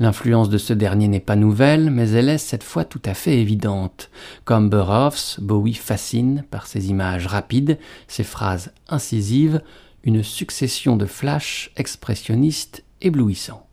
L'influence 0.00 0.48
de 0.48 0.58
ce 0.58 0.72
dernier 0.72 1.06
n'est 1.06 1.20
pas 1.20 1.36
nouvelle, 1.36 1.92
mais 1.92 2.10
elle 2.10 2.28
est 2.28 2.38
cette 2.38 2.64
fois 2.64 2.84
tout 2.84 3.02
à 3.04 3.14
fait 3.14 3.38
évidente. 3.38 4.10
Comme 4.44 4.68
Burroughs, 4.68 5.38
Bowie 5.38 5.74
fascine 5.74 6.44
par 6.50 6.66
ses 6.66 6.90
images 6.90 7.28
rapides, 7.28 7.78
ses 8.08 8.24
phrases 8.24 8.72
incisives, 8.88 9.62
une 10.02 10.24
succession 10.24 10.96
de 10.96 11.06
flashs 11.06 11.70
expressionnistes 11.76 12.82
éblouissants. 13.00 13.65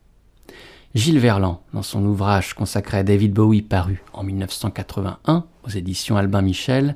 Gilles 0.95 1.17
Verland, 1.17 1.58
dans 1.73 1.82
son 1.82 2.06
ouvrage 2.06 2.53
consacré 2.53 2.99
à 2.99 3.03
David 3.03 3.34
Bowie 3.34 3.63
paru 3.63 4.03
en 4.13 4.21
1981 4.21 5.45
aux 5.63 5.69
éditions 5.69 6.17
Albin 6.17 6.43
Michel, 6.43 6.95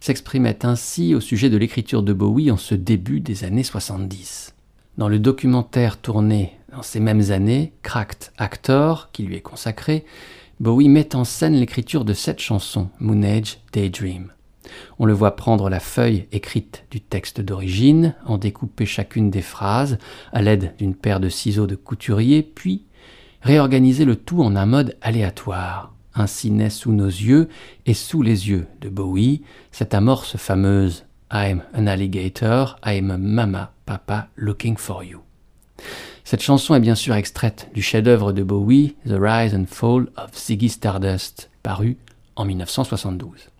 s'exprimait 0.00 0.64
ainsi 0.64 1.14
au 1.14 1.20
sujet 1.20 1.50
de 1.50 1.58
l'écriture 1.58 2.02
de 2.02 2.14
Bowie 2.14 2.50
en 2.50 2.56
ce 2.56 2.74
début 2.74 3.20
des 3.20 3.44
années 3.44 3.62
70. 3.62 4.54
Dans 4.96 5.08
le 5.08 5.18
documentaire 5.18 6.00
tourné 6.00 6.56
dans 6.72 6.82
ces 6.82 7.00
mêmes 7.00 7.32
années, 7.32 7.74
Cracked 7.82 8.32
Actor, 8.38 9.10
qui 9.12 9.24
lui 9.24 9.36
est 9.36 9.42
consacré, 9.42 10.06
Bowie 10.58 10.88
met 10.88 11.14
en 11.14 11.24
scène 11.24 11.54
l'écriture 11.54 12.06
de 12.06 12.14
cette 12.14 12.40
chanson, 12.40 12.88
Moon 12.98 13.22
Age 13.22 13.58
Daydream. 13.74 14.32
On 14.98 15.04
le 15.04 15.12
voit 15.12 15.36
prendre 15.36 15.68
la 15.68 15.80
feuille 15.80 16.26
écrite 16.32 16.84
du 16.90 17.02
texte 17.02 17.42
d'origine, 17.42 18.14
en 18.24 18.38
découper 18.38 18.86
chacune 18.86 19.30
des 19.30 19.42
phrases 19.42 19.98
à 20.32 20.40
l'aide 20.40 20.72
d'une 20.78 20.94
paire 20.94 21.20
de 21.20 21.28
ciseaux 21.28 21.66
de 21.66 21.76
couturier, 21.76 22.42
puis 22.42 22.84
réorganiser 23.44 24.06
le 24.06 24.16
tout 24.16 24.42
en 24.42 24.56
un 24.56 24.66
mode 24.66 24.96
aléatoire. 25.02 25.92
Ainsi 26.14 26.50
naît 26.50 26.70
sous 26.70 26.92
nos 26.92 27.06
yeux 27.06 27.48
et 27.86 27.94
sous 27.94 28.22
les 28.22 28.48
yeux 28.48 28.66
de 28.80 28.88
Bowie 28.88 29.42
cette 29.70 29.94
amorce 29.94 30.36
fameuse 30.36 31.04
I'm 31.32 31.62
an 31.76 31.86
alligator, 31.86 32.76
I'm 32.86 33.10
a 33.10 33.18
mama, 33.18 33.72
papa 33.84 34.28
looking 34.36 34.76
for 34.76 35.04
you. 35.04 35.20
Cette 36.22 36.42
chanson 36.42 36.74
est 36.74 36.80
bien 36.80 36.94
sûr 36.94 37.14
extraite 37.14 37.68
du 37.74 37.82
chef-d'œuvre 37.82 38.32
de 38.32 38.42
Bowie, 38.42 38.96
The 39.06 39.16
Rise 39.18 39.54
and 39.54 39.66
Fall 39.68 40.08
of 40.16 40.34
Ziggy 40.34 40.70
Stardust, 40.70 41.50
paru 41.62 41.98
en 42.36 42.46
1972. 42.46 43.50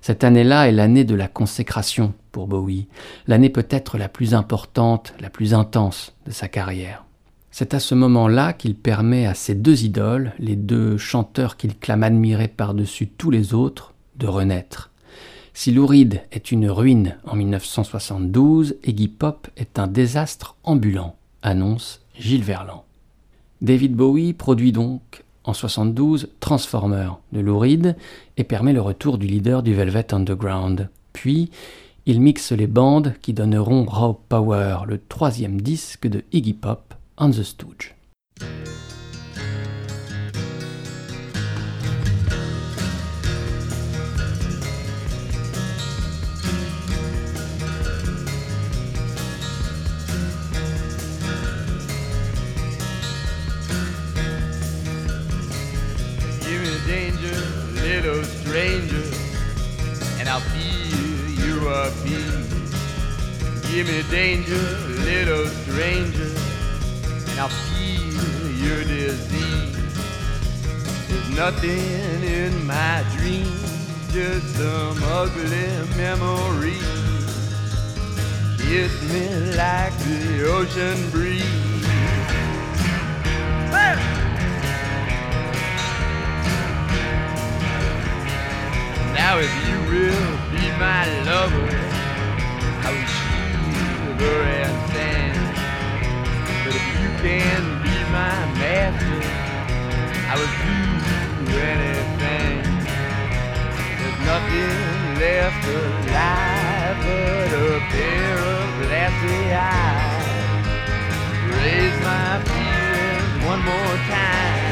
Cette 0.00 0.24
année-là 0.24 0.68
est 0.68 0.72
l'année 0.72 1.04
de 1.04 1.14
la 1.14 1.28
consécration 1.28 2.14
pour 2.30 2.46
Bowie, 2.46 2.88
l'année 3.26 3.50
peut-être 3.50 3.98
la 3.98 4.08
plus 4.08 4.34
importante, 4.34 5.12
la 5.20 5.28
plus 5.28 5.52
intense 5.52 6.14
de 6.24 6.30
sa 6.30 6.48
carrière. 6.48 7.04
C'est 7.54 7.74
à 7.74 7.80
ce 7.80 7.94
moment-là 7.94 8.54
qu'il 8.54 8.74
permet 8.74 9.26
à 9.26 9.34
ses 9.34 9.54
deux 9.54 9.84
idoles, 9.84 10.32
les 10.38 10.56
deux 10.56 10.96
chanteurs 10.96 11.58
qu'il 11.58 11.76
clame 11.76 12.02
admirer 12.02 12.48
par-dessus 12.48 13.08
tous 13.08 13.30
les 13.30 13.52
autres, 13.52 13.92
de 14.16 14.26
renaître. 14.26 14.90
Si 15.52 15.70
Louride 15.70 16.22
est 16.32 16.50
une 16.50 16.70
ruine 16.70 17.18
en 17.26 17.36
1972, 17.36 18.76
Iggy 18.84 19.08
Pop 19.08 19.48
est 19.58 19.78
un 19.78 19.86
désastre 19.86 20.56
ambulant, 20.64 21.16
annonce 21.42 22.00
Gilles 22.18 22.42
Verland. 22.42 22.84
David 23.60 23.94
Bowie 23.94 24.32
produit 24.32 24.72
donc 24.72 25.22
en 25.44 25.52
72 25.52 26.30
Transformer 26.40 27.10
de 27.32 27.40
Louride 27.40 27.96
et 28.38 28.44
permet 28.44 28.72
le 28.72 28.80
retour 28.80 29.18
du 29.18 29.26
leader 29.26 29.62
du 29.62 29.74
Velvet 29.74 30.14
Underground. 30.14 30.88
Puis, 31.12 31.50
il 32.06 32.22
mixe 32.22 32.52
les 32.52 32.66
bandes 32.66 33.12
qui 33.20 33.34
donneront 33.34 33.84
Raw 33.84 34.18
Power, 34.30 34.78
le 34.86 34.98
troisième 35.06 35.60
disque 35.60 36.06
de 36.06 36.24
Iggy 36.32 36.54
Pop, 36.54 36.91
on 37.18 37.30
the 37.32 37.44
Stooge. 37.44 37.92
Give 56.40 56.60
me 56.60 56.74
danger, 56.86 57.36
little 57.80 58.24
stranger, 58.24 59.04
and 60.18 60.28
I'll 60.28 60.40
feel 60.40 61.46
you 61.46 61.68
a 61.68 61.90
peace. 62.04 62.50
Give 63.70 63.86
me 63.86 64.02
danger, 64.10 64.58
little 65.04 65.46
stranger, 65.46 66.41
I'll 67.42 67.48
feel 67.48 68.50
your 68.52 68.84
disease. 68.84 69.74
There's 71.08 71.30
nothing 71.30 72.22
in 72.22 72.64
my 72.64 73.04
dreams, 73.16 74.12
just 74.12 74.46
some 74.54 75.02
ugly 75.02 75.66
memories. 75.96 76.78
Kiss 78.58 78.92
me 79.10 79.26
like 79.56 79.92
the 80.04 80.46
ocean 80.54 81.10
breeze. 81.10 81.42
Hey! 83.74 83.96
Now 89.14 89.40
if 89.40 89.52
you 89.66 89.78
will 89.90 90.30
be 90.52 90.64
my 90.78 91.02
lover, 91.24 91.68
I 92.84 92.90
will 92.92 93.08
shiver 93.18 94.42
and 94.42 94.90
stand. 94.92 95.21
You 97.22 97.28
can 97.28 97.82
be 97.84 97.96
my 98.10 98.34
master, 98.58 99.22
I 100.26 100.34
will 100.34 100.54
do 100.66 101.54
anything. 101.56 102.58
There's 103.96 104.18
nothing 104.26 104.74
left 105.22 105.64
alive 105.68 106.96
but 107.06 107.52
a 107.54 107.78
pair 107.94 108.38
of 108.38 108.66
glassy 108.82 109.42
eyes. 109.54 110.26
Raise 111.54 111.98
my 112.02 112.42
feelings 112.42 113.46
one 113.46 113.62
more 113.62 113.96
time. 114.10 114.71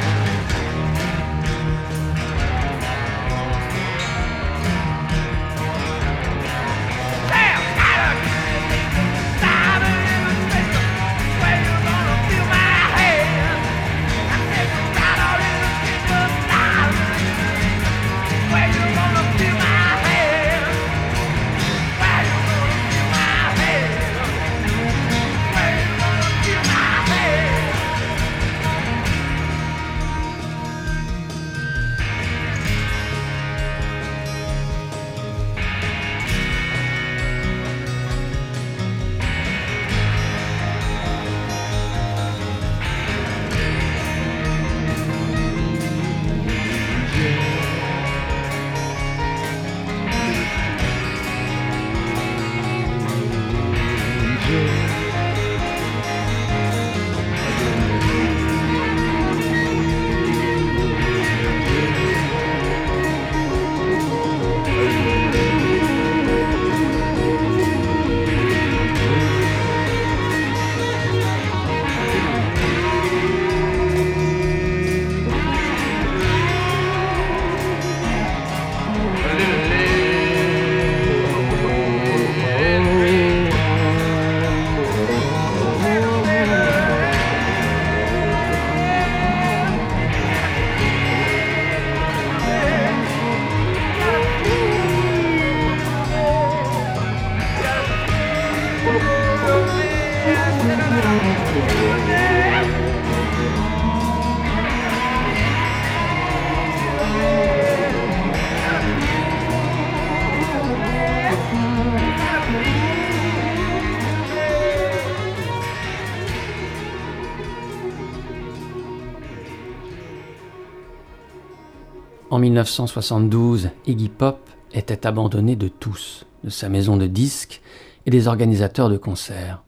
1972, 122.40 123.70
Iggy 123.86 124.08
Pop 124.08 124.38
était 124.72 125.06
abandonné 125.06 125.56
de 125.56 125.68
tous, 125.68 126.26
de 126.42 126.50
sa 126.50 126.68
maison 126.68 126.96
de 126.96 127.06
disques 127.06 127.60
et 128.06 128.10
des 128.10 128.28
organisateurs 128.28 128.88
de 128.88 128.96
concerts. 128.96 129.62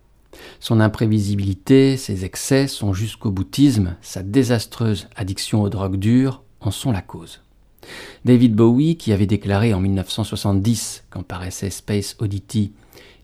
Son 0.59 0.81
imprévisibilité, 0.81 1.97
ses 1.97 2.25
excès, 2.25 2.67
son 2.67 2.93
jusqu'au 2.93 3.31
boutisme, 3.31 3.97
sa 4.01 4.23
désastreuse 4.23 5.09
addiction 5.15 5.63
aux 5.63 5.69
drogues 5.69 5.97
dures 5.97 6.43
en 6.61 6.71
sont 6.71 6.93
la 6.93 7.03
cause. 7.03 7.43
David 8.25 8.55
Bowie, 8.55 8.97
qui 8.97 9.13
avait 9.13 9.27
déclaré 9.27 9.75
en 9.75 9.81
1970, 9.81 11.05
quand 11.11 11.23
paraissait 11.23 11.71
Space 11.71 12.17
Oddity, 12.21 12.73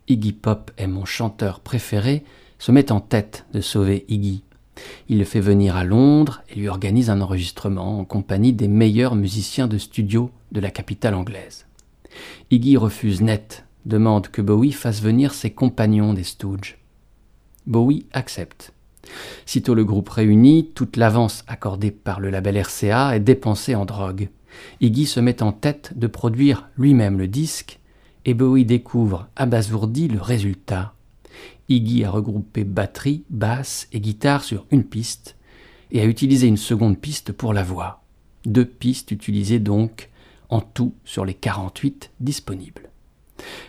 Iggy 0.09 0.33
Pop 0.33 0.71
est 0.77 0.87
mon 0.87 1.05
chanteur 1.05 1.61
préféré, 1.61 2.25
se 2.59 2.73
met 2.73 2.93
en 2.93 3.01
tête 3.01 3.47
de 3.53 3.61
sauver 3.61 4.05
Iggy. 4.09 4.43
Il 5.09 5.19
le 5.19 5.25
fait 5.25 5.41
venir 5.41 5.77
à 5.77 5.85
Londres 5.85 6.43
et 6.49 6.57
lui 6.57 6.69
organise 6.69 7.11
un 7.11 7.21
enregistrement 7.21 7.99
en 8.01 8.05
compagnie 8.05 8.53
des 8.53 8.69
meilleurs 8.69 9.15
musiciens 9.15 9.67
de 9.67 9.79
studio 9.79 10.31
de 10.53 10.61
la 10.61 10.71
capitale 10.71 11.15
anglaise. 11.15 11.67
Iggy 12.51 12.77
refuse 12.77 13.21
net, 13.21 13.65
demande 13.87 14.29
que 14.29 14.43
Bowie 14.43 14.73
fasse 14.73 15.03
venir 15.03 15.35
ses 15.35 15.51
compagnons 15.51 16.15
des 16.15 16.25
Stooges. 16.25 16.79
Bowie 17.67 18.07
accepte. 18.13 18.73
Sitôt 19.47 19.75
le 19.75 19.85
groupe 19.85 20.09
réuni, 20.09 20.71
toute 20.75 20.97
l'avance 20.97 21.45
accordée 21.47 21.91
par 21.91 22.21
le 22.21 22.31
label 22.31 22.59
RCA 22.59 23.17
est 23.17 23.21
dépensée 23.21 23.75
en 23.75 23.85
drogue. 23.85 24.29
Iggy 24.81 25.07
se 25.07 25.21
met 25.21 25.43
en 25.43 25.53
tête 25.53 25.93
de 25.97 26.07
produire 26.07 26.69
lui-même 26.77 27.19
le 27.19 27.29
disque 27.29 27.79
et 28.25 28.35
Bowie 28.35 28.65
découvre 28.65 29.29
abasourdi 29.37 30.09
le 30.09 30.21
résultat. 30.21 30.95
Iggy 31.69 32.05
a 32.05 32.11
regroupé 32.11 32.65
batterie, 32.65 33.25
basse 33.31 33.89
et 33.93 34.01
guitare 34.01 34.45
sur 34.45 34.67
une 34.71 34.85
piste 34.85 35.37
et 35.91 36.01
a 36.01 36.05
utilisé 36.05 36.47
une 36.47 36.57
seconde 36.57 36.99
piste 36.99 37.33
pour 37.33 37.53
la 37.53 37.63
voix. 37.63 38.03
Deux 38.45 38.65
pistes 38.65 39.11
utilisées 39.11 39.59
donc 39.59 40.11
en 40.49 40.61
tout 40.61 40.95
sur 41.05 41.25
les 41.25 41.35
48 41.35 42.11
disponibles. 42.21 42.89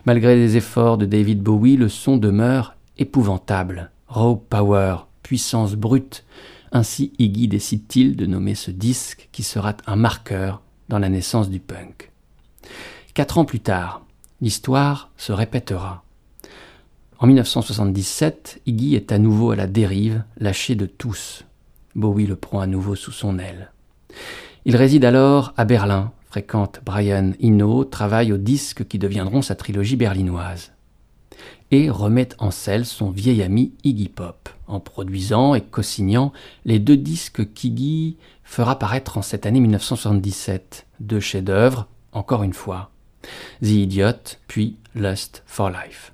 Malgré 0.05 0.35
les 0.35 0.57
efforts 0.57 0.97
de 0.97 1.05
David 1.05 1.41
Bowie, 1.41 1.77
le 1.77 1.89
son 1.89 2.17
demeure 2.17 2.75
épouvantable. 2.97 3.91
Raw 4.07 4.35
power, 4.35 4.97
puissance 5.23 5.75
brute. 5.75 6.25
Ainsi 6.71 7.11
Iggy 7.19 7.47
décide-t-il 7.47 8.15
de 8.15 8.25
nommer 8.25 8.55
ce 8.55 8.71
disque 8.71 9.29
qui 9.31 9.43
sera 9.43 9.75
un 9.87 9.95
marqueur 9.95 10.61
dans 10.87 10.99
la 10.99 11.09
naissance 11.09 11.49
du 11.49 11.59
punk. 11.59 12.11
Quatre 13.13 13.37
ans 13.37 13.45
plus 13.45 13.59
tard, 13.59 14.03
l'histoire 14.41 15.11
se 15.17 15.31
répétera. 15.31 16.03
En 17.21 17.27
1977, 17.27 18.61
Iggy 18.65 18.95
est 18.95 19.11
à 19.11 19.19
nouveau 19.19 19.51
à 19.51 19.57
la 19.57 19.67
dérive, 19.67 20.23
lâché 20.37 20.75
de 20.75 20.85
tous. 20.85 21.43
Bowie 21.93 22.25
le 22.25 22.37
prend 22.37 22.61
à 22.61 22.67
nouveau 22.67 22.95
sous 22.95 23.11
son 23.11 23.39
aile. 23.39 23.73
Il 24.63 24.77
réside 24.77 25.03
alors 25.03 25.53
à 25.57 25.65
Berlin, 25.65 26.13
fréquente 26.29 26.79
Brian 26.85 27.33
Eno, 27.43 27.83
travaille 27.83 28.31
aux 28.31 28.37
disques 28.37 28.87
qui 28.87 28.99
deviendront 28.99 29.41
sa 29.41 29.55
trilogie 29.55 29.97
berlinoise. 29.97 30.71
Et 31.71 31.89
remet 31.89 32.29
en 32.37 32.51
selle 32.51 32.85
son 32.85 33.09
vieil 33.09 33.43
ami 33.43 33.73
Iggy 33.83 34.07
Pop, 34.07 34.47
en 34.67 34.79
produisant 34.79 35.55
et 35.55 35.61
co-signant 35.61 36.31
les 36.63 36.79
deux 36.79 36.97
disques 36.97 37.53
qu'Iggy 37.53 38.15
fera 38.45 38.79
paraître 38.79 39.17
en 39.17 39.21
cette 39.23 39.45
année 39.45 39.59
1977. 39.59 40.87
Deux 41.01 41.19
chefs-d'œuvre, 41.19 41.89
encore 42.13 42.43
une 42.43 42.53
fois. 42.53 42.91
The 43.61 43.71
Idiot, 43.71 44.37
puis 44.47 44.77
Lust 44.95 45.43
for 45.45 45.69
Life. 45.69 46.13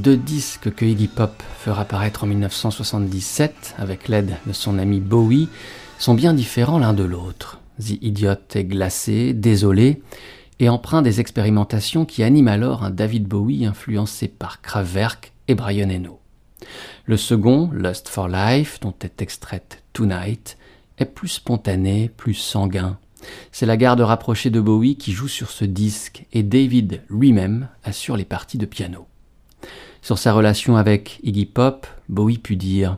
Deux 0.00 0.16
disques 0.16 0.74
que 0.74 0.86
Iggy 0.86 1.08
Pop 1.08 1.42
fera 1.58 1.84
paraître 1.84 2.24
en 2.24 2.26
1977 2.26 3.74
avec 3.76 4.08
l'aide 4.08 4.36
de 4.46 4.54
son 4.54 4.78
ami 4.78 4.98
Bowie 4.98 5.48
sont 5.98 6.14
bien 6.14 6.32
différents 6.32 6.78
l'un 6.78 6.94
de 6.94 7.04
l'autre. 7.04 7.60
The 7.78 8.02
Idiot 8.02 8.32
est 8.54 8.64
glacé, 8.64 9.34
désolé, 9.34 10.02
et 10.58 10.70
empreint 10.70 11.02
des 11.02 11.20
expérimentations 11.20 12.06
qui 12.06 12.22
animent 12.22 12.48
alors 12.48 12.82
un 12.82 12.88
David 12.88 13.24
Bowie 13.26 13.66
influencé 13.66 14.26
par 14.26 14.62
Kraftwerk 14.62 15.32
et 15.48 15.54
Brian 15.54 15.90
Eno. 15.90 16.18
Le 17.04 17.18
second, 17.18 17.70
Lust 17.70 18.08
for 18.08 18.28
Life, 18.28 18.80
dont 18.80 18.94
est 19.02 19.20
extraite 19.20 19.82
Tonight, 19.92 20.56
est 20.96 21.04
plus 21.04 21.28
spontané, 21.28 22.10
plus 22.16 22.34
sanguin. 22.34 22.98
C'est 23.52 23.66
la 23.66 23.76
garde 23.76 24.00
rapprochée 24.00 24.48
de 24.48 24.62
Bowie 24.62 24.96
qui 24.96 25.12
joue 25.12 25.28
sur 25.28 25.50
ce 25.50 25.66
disque 25.66 26.24
et 26.32 26.42
David 26.42 27.02
lui-même 27.10 27.68
assure 27.84 28.16
les 28.16 28.24
parties 28.24 28.56
de 28.56 28.66
piano. 28.66 29.06
Sur 30.02 30.18
sa 30.18 30.32
relation 30.32 30.76
avec 30.76 31.20
Iggy 31.22 31.46
Pop, 31.46 31.86
Bowie 32.08 32.38
put 32.38 32.56
dire 32.56 32.96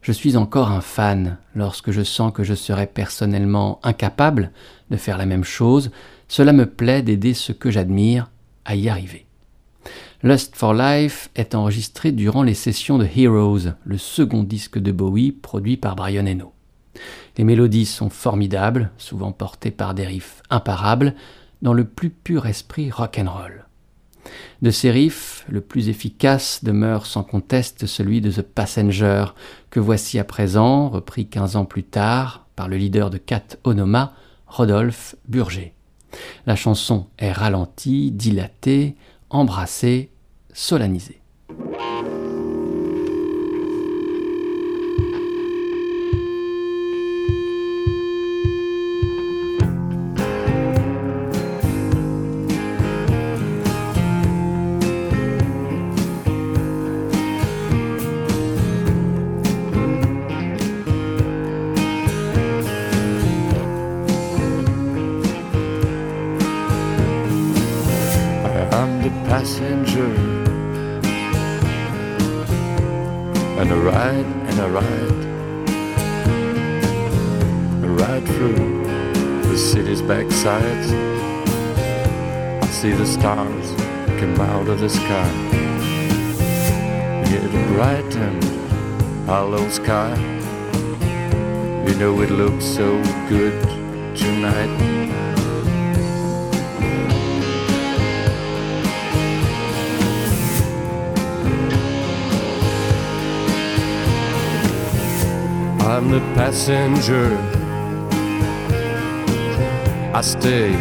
Je 0.00 0.12
suis 0.12 0.36
encore 0.36 0.70
un 0.70 0.80
fan 0.80 1.36
lorsque 1.54 1.90
je 1.90 2.02
sens 2.02 2.32
que 2.32 2.44
je 2.44 2.54
serais 2.54 2.86
personnellement 2.86 3.78
incapable 3.82 4.50
de 4.90 4.96
faire 4.96 5.18
la 5.18 5.26
même 5.26 5.44
chose, 5.44 5.90
cela 6.28 6.52
me 6.52 6.66
plaît 6.66 7.02
d'aider 7.02 7.34
ceux 7.34 7.54
que 7.54 7.70
j'admire 7.70 8.30
à 8.64 8.74
y 8.74 8.88
arriver. 8.88 9.26
Lust 10.22 10.54
for 10.56 10.74
Life 10.74 11.30
est 11.34 11.54
enregistré 11.54 12.12
durant 12.12 12.42
les 12.42 12.54
sessions 12.54 12.98
de 12.98 13.06
Heroes, 13.16 13.72
le 13.84 13.98
second 13.98 14.42
disque 14.42 14.78
de 14.78 14.92
Bowie 14.92 15.32
produit 15.32 15.76
par 15.76 15.96
Brian 15.96 16.26
Eno. 16.26 16.52
Les 17.38 17.44
mélodies 17.44 17.86
sont 17.86 18.10
formidables, 18.10 18.90
souvent 18.98 19.32
portées 19.32 19.70
par 19.70 19.94
des 19.94 20.06
riffs 20.06 20.42
imparables, 20.50 21.14
dans 21.62 21.72
le 21.72 21.84
plus 21.84 22.10
pur 22.10 22.46
esprit 22.46 22.90
rock'n'roll. 22.90 23.66
De 24.62 24.70
riffs, 24.90 25.44
le 25.48 25.60
plus 25.60 25.88
efficace 25.88 26.64
demeure 26.64 27.06
sans 27.06 27.22
conteste 27.22 27.86
celui 27.86 28.20
de 28.20 28.30
The 28.30 28.42
Passenger, 28.42 29.26
que 29.70 29.80
voici 29.80 30.18
à 30.18 30.24
présent, 30.24 30.88
repris 30.88 31.26
quinze 31.26 31.56
ans 31.56 31.64
plus 31.64 31.84
tard 31.84 32.46
par 32.56 32.68
le 32.68 32.76
leader 32.76 33.10
de 33.10 33.18
Cat 33.18 33.56
Onoma, 33.64 34.14
Rodolphe 34.46 35.16
Burger. 35.28 35.72
La 36.46 36.56
chanson 36.56 37.06
est 37.18 37.32
ralentie, 37.32 38.10
dilatée, 38.10 38.96
embrassée, 39.30 40.10
solennisée. 40.52 41.19
Hollow 89.30 89.68
sky. 89.68 90.12
You 91.86 91.94
know 92.00 92.20
it 92.20 92.32
looks 92.32 92.64
so 92.64 93.00
good 93.28 93.62
tonight. 94.16 94.72
I'm 105.86 106.10
the 106.10 106.18
passenger. 106.34 107.28
I 110.12 110.22
stay 110.22 110.74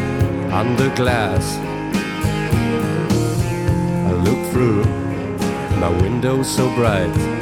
under 0.51 0.89
glass. 0.95 1.45
I 4.07 4.11
look 4.25 4.41
through 4.51 4.85
my 5.79 5.89
window 6.01 6.41
so 6.41 6.67
bright. 6.73 7.38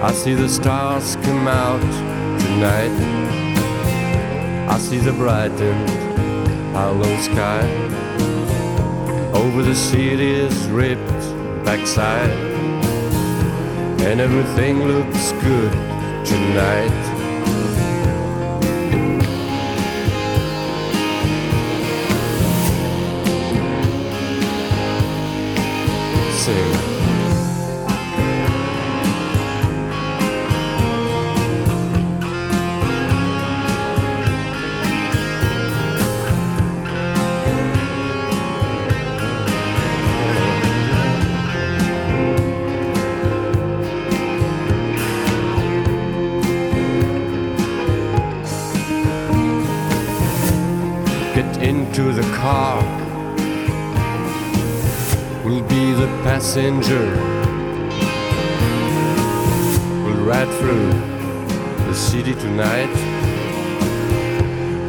I 0.00 0.12
see 0.12 0.34
the 0.34 0.48
stars 0.48 1.16
come 1.16 1.48
out 1.48 1.80
tonight. 2.40 2.92
I 4.70 4.78
see 4.78 4.98
the 4.98 5.10
brightened 5.12 5.90
hollow 6.72 7.16
sky. 7.16 7.66
Over 9.34 9.64
the 9.64 9.74
city's 9.74 10.56
ripped 10.68 11.10
backside. 11.64 12.30
And 14.00 14.20
everything 14.20 14.84
looks 14.84 15.32
good 15.42 15.72
tonight. 16.24 16.94
Sing. 26.36 26.97
Passenger. 56.48 57.04
We'll 60.02 60.24
ride 60.24 60.48
through 60.58 60.88
the 61.84 61.94
city 61.94 62.32
tonight. 62.32 62.88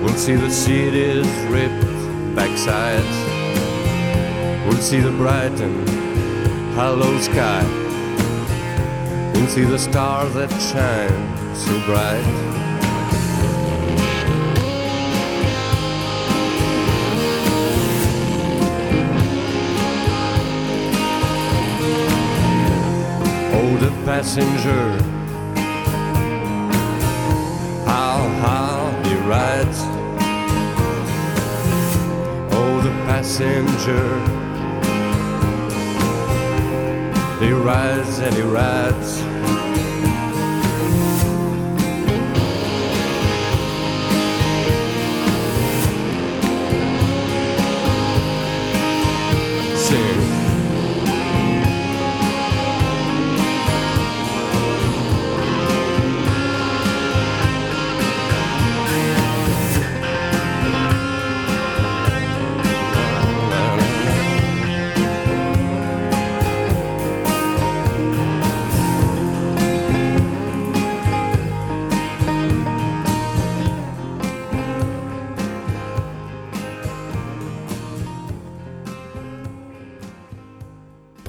We'll 0.02 0.16
see 0.16 0.36
the 0.36 0.50
city's 0.50 1.28
ripped 1.52 1.84
backsides. 2.34 3.18
We'll 4.66 4.82
see 4.82 5.02
the 5.02 5.12
bright 5.12 5.60
and 5.60 5.90
hollow 6.76 7.20
sky. 7.20 7.66
We'll 9.34 9.48
see 9.48 9.66
the 9.66 9.80
stars 9.80 10.34
that 10.36 10.52
shine 10.62 11.56
so 11.56 11.74
bright. 11.86 12.49
The 23.90 24.06
passenger. 24.06 25.02
How, 27.86 28.18
how 28.44 29.02
he 29.04 29.16
rides. 29.16 29.80
Oh, 32.52 32.82
the 32.84 32.92
passenger. 33.08 34.06
He 37.44 37.52
rides 37.52 38.20
and 38.20 38.36
he 38.36 38.44
rides. 38.44 39.19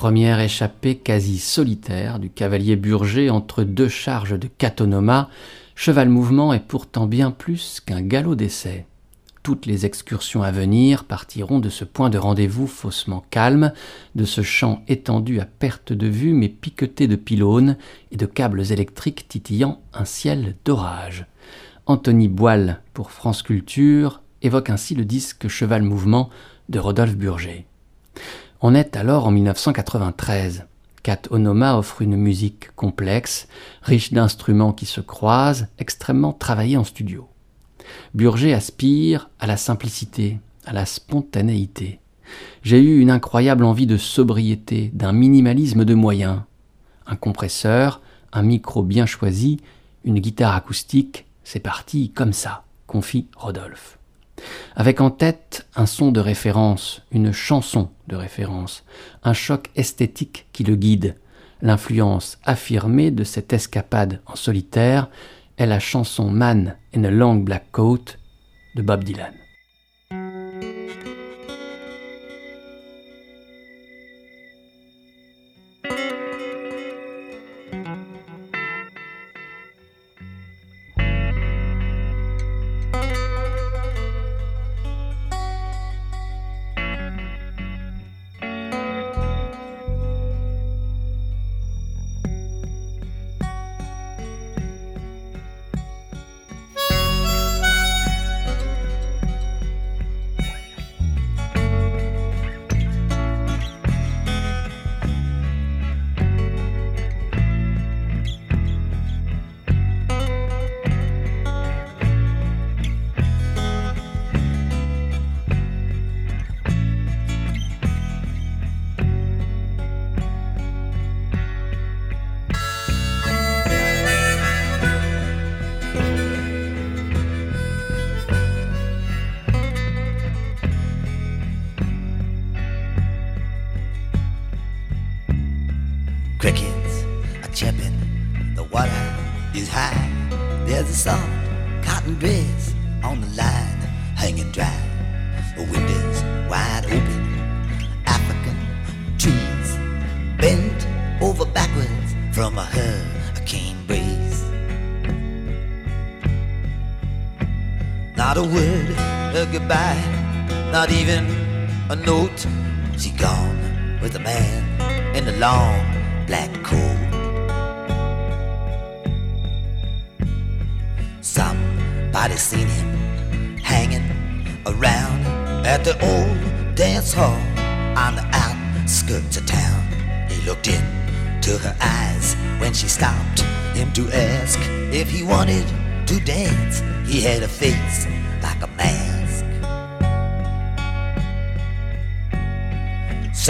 Première 0.00 0.40
échappée 0.40 0.96
quasi 0.96 1.38
solitaire 1.38 2.18
du 2.20 2.30
cavalier 2.30 2.76
Burger 2.76 3.28
entre 3.28 3.64
deux 3.64 3.90
charges 3.90 4.38
de 4.38 4.48
Catonoma, 4.48 5.28
Cheval 5.74 6.08
Mouvement 6.08 6.54
est 6.54 6.66
pourtant 6.66 7.06
bien 7.06 7.30
plus 7.30 7.80
qu'un 7.84 8.00
galop 8.00 8.34
d'essai. 8.34 8.86
Toutes 9.42 9.66
les 9.66 9.84
excursions 9.84 10.42
à 10.42 10.52
venir 10.52 11.04
partiront 11.04 11.58
de 11.58 11.68
ce 11.68 11.84
point 11.84 12.08
de 12.08 12.16
rendez-vous 12.16 12.66
faussement 12.66 13.26
calme, 13.28 13.74
de 14.14 14.24
ce 14.24 14.40
champ 14.40 14.82
étendu 14.88 15.38
à 15.38 15.44
perte 15.44 15.92
de 15.92 16.06
vue 16.06 16.32
mais 16.32 16.48
piqueté 16.48 17.06
de 17.06 17.16
pylônes 17.16 17.76
et 18.10 18.16
de 18.16 18.24
câbles 18.24 18.72
électriques 18.72 19.28
titillant 19.28 19.82
un 19.92 20.06
ciel 20.06 20.56
d'orage. 20.64 21.26
Anthony 21.84 22.28
Boile 22.28 22.80
pour 22.94 23.10
France 23.10 23.42
Culture 23.42 24.22
évoque 24.40 24.70
ainsi 24.70 24.94
le 24.94 25.04
disque 25.04 25.48
Cheval 25.48 25.82
Mouvement 25.82 26.30
de 26.70 26.78
Rodolphe 26.78 27.18
Burger. 27.18 27.66
On 28.62 28.74
est 28.74 28.94
alors 28.94 29.26
en 29.26 29.30
1993. 29.30 30.66
Kat 31.02 31.22
Onoma 31.30 31.78
offre 31.78 32.02
une 32.02 32.16
musique 32.16 32.70
complexe, 32.76 33.48
riche 33.80 34.12
d'instruments 34.12 34.74
qui 34.74 34.84
se 34.84 35.00
croisent, 35.00 35.66
extrêmement 35.78 36.34
travaillée 36.34 36.76
en 36.76 36.84
studio. 36.84 37.26
Burger 38.12 38.52
aspire 38.52 39.30
à 39.40 39.46
la 39.46 39.56
simplicité, 39.56 40.40
à 40.66 40.74
la 40.74 40.84
spontanéité. 40.84 42.00
J'ai 42.62 42.82
eu 42.82 43.00
une 43.00 43.10
incroyable 43.10 43.64
envie 43.64 43.86
de 43.86 43.96
sobriété, 43.96 44.90
d'un 44.92 45.12
minimalisme 45.12 45.86
de 45.86 45.94
moyens. 45.94 46.40
Un 47.06 47.16
compresseur, 47.16 48.02
un 48.30 48.42
micro 48.42 48.82
bien 48.82 49.06
choisi, 49.06 49.62
une 50.04 50.20
guitare 50.20 50.54
acoustique, 50.54 51.24
c'est 51.44 51.60
parti 51.60 52.10
comme 52.10 52.34
ça, 52.34 52.64
confie 52.86 53.26
Rodolphe. 53.36 53.99
Avec 54.76 55.00
en 55.00 55.10
tête 55.10 55.66
un 55.76 55.86
son 55.86 56.12
de 56.12 56.20
référence, 56.20 57.02
une 57.12 57.32
chanson 57.32 57.90
de 58.08 58.16
référence, 58.16 58.84
un 59.22 59.32
choc 59.32 59.70
esthétique 59.76 60.46
qui 60.52 60.64
le 60.64 60.76
guide. 60.76 61.16
L'influence 61.62 62.38
affirmée 62.44 63.10
de 63.10 63.24
cette 63.24 63.52
escapade 63.52 64.20
en 64.26 64.36
solitaire 64.36 65.08
est 65.58 65.66
la 65.66 65.80
chanson 65.80 66.30
Man 66.30 66.76
in 66.94 67.04
a 67.04 67.10
Long 67.10 67.36
Black 67.36 67.70
Coat 67.70 68.16
de 68.76 68.82
Bob 68.82 69.04
Dylan. 69.04 69.39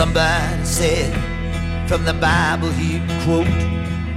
Somebody 0.00 0.64
said 0.64 1.12
from 1.86 2.06
the 2.06 2.14
Bible 2.14 2.70
he'd 2.70 3.06
quote, 3.22 3.44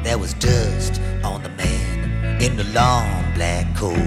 there 0.02 0.18
was 0.18 0.34
dust 0.36 1.02
on 1.26 1.44
the 1.44 1.50
man 1.50 2.42
in 2.42 2.56
the 2.56 2.64
long 2.72 3.34
black 3.36 3.68
coat. 3.76 3.98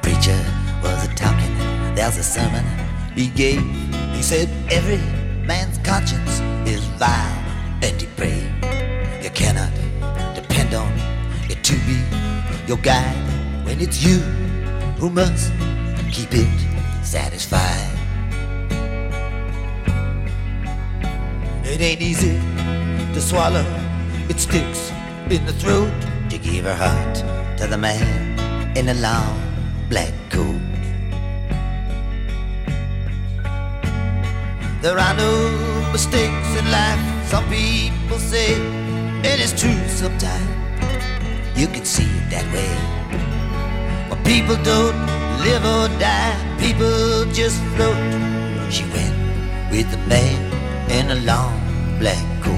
Preacher 0.00 0.42
was 0.82 1.06
a 1.06 1.14
talking, 1.14 1.54
there's 1.94 2.16
a 2.16 2.22
sermon 2.22 2.64
he 3.14 3.28
gave. 3.28 3.60
He 4.14 4.22
said, 4.22 4.48
Every 4.72 4.96
man's 5.46 5.76
conscience 5.84 6.40
is 6.66 6.82
vile 6.96 7.44
and 7.82 7.98
depraved. 7.98 8.64
You 9.22 9.28
cannot 9.34 9.70
depend 10.34 10.72
on 10.72 10.90
it 11.50 11.62
to 11.62 11.74
be 11.86 12.33
your 12.66 12.78
guide 12.78 13.16
when 13.64 13.80
it's 13.80 14.02
you 14.02 14.18
who 14.98 15.10
must 15.10 15.52
keep 16.10 16.32
it 16.32 16.48
satisfied. 17.02 17.90
It 21.64 21.80
ain't 21.80 22.00
easy 22.00 22.40
to 23.12 23.20
swallow, 23.20 23.64
it 24.28 24.40
sticks 24.40 24.90
in 25.28 25.44
the 25.44 25.52
throat 25.52 25.92
to 26.30 26.38
give 26.38 26.64
her 26.64 26.74
heart 26.74 27.16
to 27.58 27.66
the 27.66 27.76
man 27.76 28.76
in 28.76 28.88
a 28.88 28.94
long 28.94 29.40
black 29.90 30.14
coat. 30.30 30.60
There 34.80 34.98
are 34.98 35.14
no 35.14 35.90
mistakes 35.92 36.48
in 36.58 36.70
life, 36.70 37.28
some 37.28 37.44
people 37.48 38.18
say, 38.18 38.54
and 38.54 39.40
it's 39.40 39.58
true 39.60 39.88
sometimes. 39.88 40.63
You 41.56 41.68
can 41.68 41.84
see 41.84 42.02
it 42.02 42.30
that 42.30 42.46
way. 42.52 42.68
But 44.10 44.18
people 44.24 44.56
don't 44.64 44.98
live 45.38 45.64
or 45.64 45.88
die, 46.00 46.34
people 46.58 47.24
just 47.32 47.62
float. 47.76 47.96
She 48.72 48.82
went 48.90 49.14
with 49.70 49.86
a 49.94 49.98
man 50.08 50.38
in 50.90 51.10
a 51.12 51.20
long 51.22 51.54
black 52.00 52.24
coat. 52.42 52.54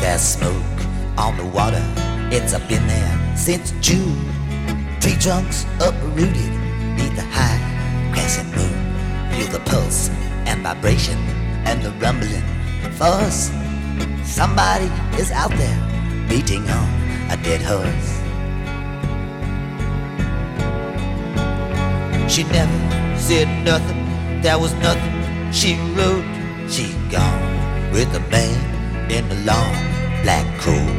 There's 0.00 0.20
smoke 0.20 0.78
on 1.16 1.36
the 1.36 1.44
water, 1.44 1.84
it's 2.32 2.54
up 2.54 2.68
in 2.70 2.84
there 2.88 3.36
since 3.36 3.72
June. 3.80 4.18
Tree 5.00 5.16
trunks 5.20 5.64
uprooted 5.80 6.52
neath 6.96 7.14
the 7.14 7.22
high. 7.30 7.60
Feel 8.14 8.28
the 9.50 9.60
pulse 9.60 10.10
and 10.46 10.62
vibration 10.62 11.18
and 11.64 11.82
the 11.82 11.90
rumbling 12.02 12.42
force. 12.92 13.50
Somebody 14.24 14.90
is 15.20 15.30
out 15.30 15.50
there 15.50 15.80
beating 16.28 16.68
on 16.68 16.88
a 17.30 17.36
dead 17.42 17.62
horse. 17.62 18.10
She 22.32 22.44
never 22.44 23.18
said 23.18 23.48
nothing, 23.64 24.42
there 24.42 24.58
was 24.58 24.74
nothing 24.74 25.52
she 25.52 25.76
wrote. 25.96 26.24
She 26.68 26.92
gone 27.10 27.90
with 27.92 28.14
a 28.14 28.20
man 28.30 29.10
in 29.10 29.24
a 29.30 29.34
long 29.44 29.74
black 30.22 30.46
coat. 30.60 30.97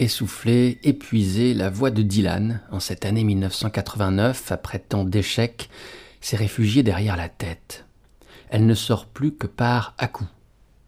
Essoufflée, 0.00 0.78
épuisée, 0.84 1.54
la 1.54 1.70
voix 1.70 1.90
de 1.90 2.02
Dylan, 2.02 2.60
en 2.70 2.78
cette 2.78 3.04
année 3.04 3.24
1989, 3.24 4.52
après 4.52 4.78
tant 4.78 5.02
d'échecs, 5.02 5.68
s'est 6.20 6.36
réfugiée 6.36 6.84
derrière 6.84 7.16
la 7.16 7.28
tête. 7.28 7.84
Elle 8.48 8.66
ne 8.66 8.74
sort 8.74 9.06
plus 9.06 9.34
que 9.34 9.48
par 9.48 9.94
à-coups, 9.98 10.30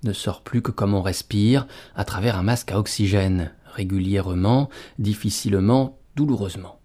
ne 0.04 0.12
sort 0.12 0.42
plus 0.42 0.62
que 0.62 0.70
comme 0.70 0.94
on 0.94 1.02
respire, 1.02 1.66
à 1.96 2.04
travers 2.04 2.38
un 2.38 2.44
masque 2.44 2.70
à 2.70 2.78
oxygène, 2.78 3.52
régulièrement, 3.74 4.68
difficilement, 5.00 5.98
douloureusement. 6.14 6.78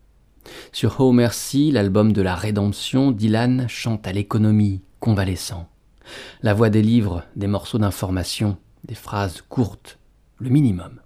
Sur 0.71 0.95
Oh 1.01 1.11
Merci, 1.11 1.69
l'album 1.69 2.11
de 2.11 2.23
la 2.23 2.33
rédemption, 2.33 3.11
Dylan 3.11 3.67
chante 3.69 4.07
à 4.07 4.11
l'économie, 4.11 4.81
convalescent. 4.99 5.69
La 6.41 6.55
voix 6.55 6.71
des 6.71 6.81
livres, 6.81 7.23
des 7.35 7.47
morceaux 7.47 7.77
d'information, 7.77 8.57
des 8.83 8.95
phrases 8.95 9.43
courtes, 9.47 9.99
le 10.39 10.49
minimum 10.49 11.01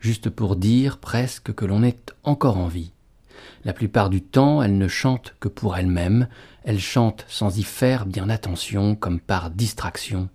juste 0.00 0.30
pour 0.30 0.56
dire 0.56 0.98
presque 0.98 1.52
que 1.54 1.64
l'on 1.64 1.82
est 1.82 2.14
encore 2.24 2.58
en 2.58 2.68
vie. 2.68 2.92
La 3.64 3.72
plupart 3.72 4.10
du 4.10 4.22
temps, 4.22 4.62
elle 4.62 4.78
ne 4.78 4.88
chante 4.88 5.34
que 5.40 5.48
pour 5.48 5.76
elle-même, 5.76 6.28
elle 6.64 6.80
chante 6.80 7.24
sans 7.28 7.58
y 7.58 7.62
faire 7.62 8.06
bien 8.06 8.28
attention, 8.28 8.94
comme 8.94 9.20
par 9.20 9.50
distraction. 9.50 10.28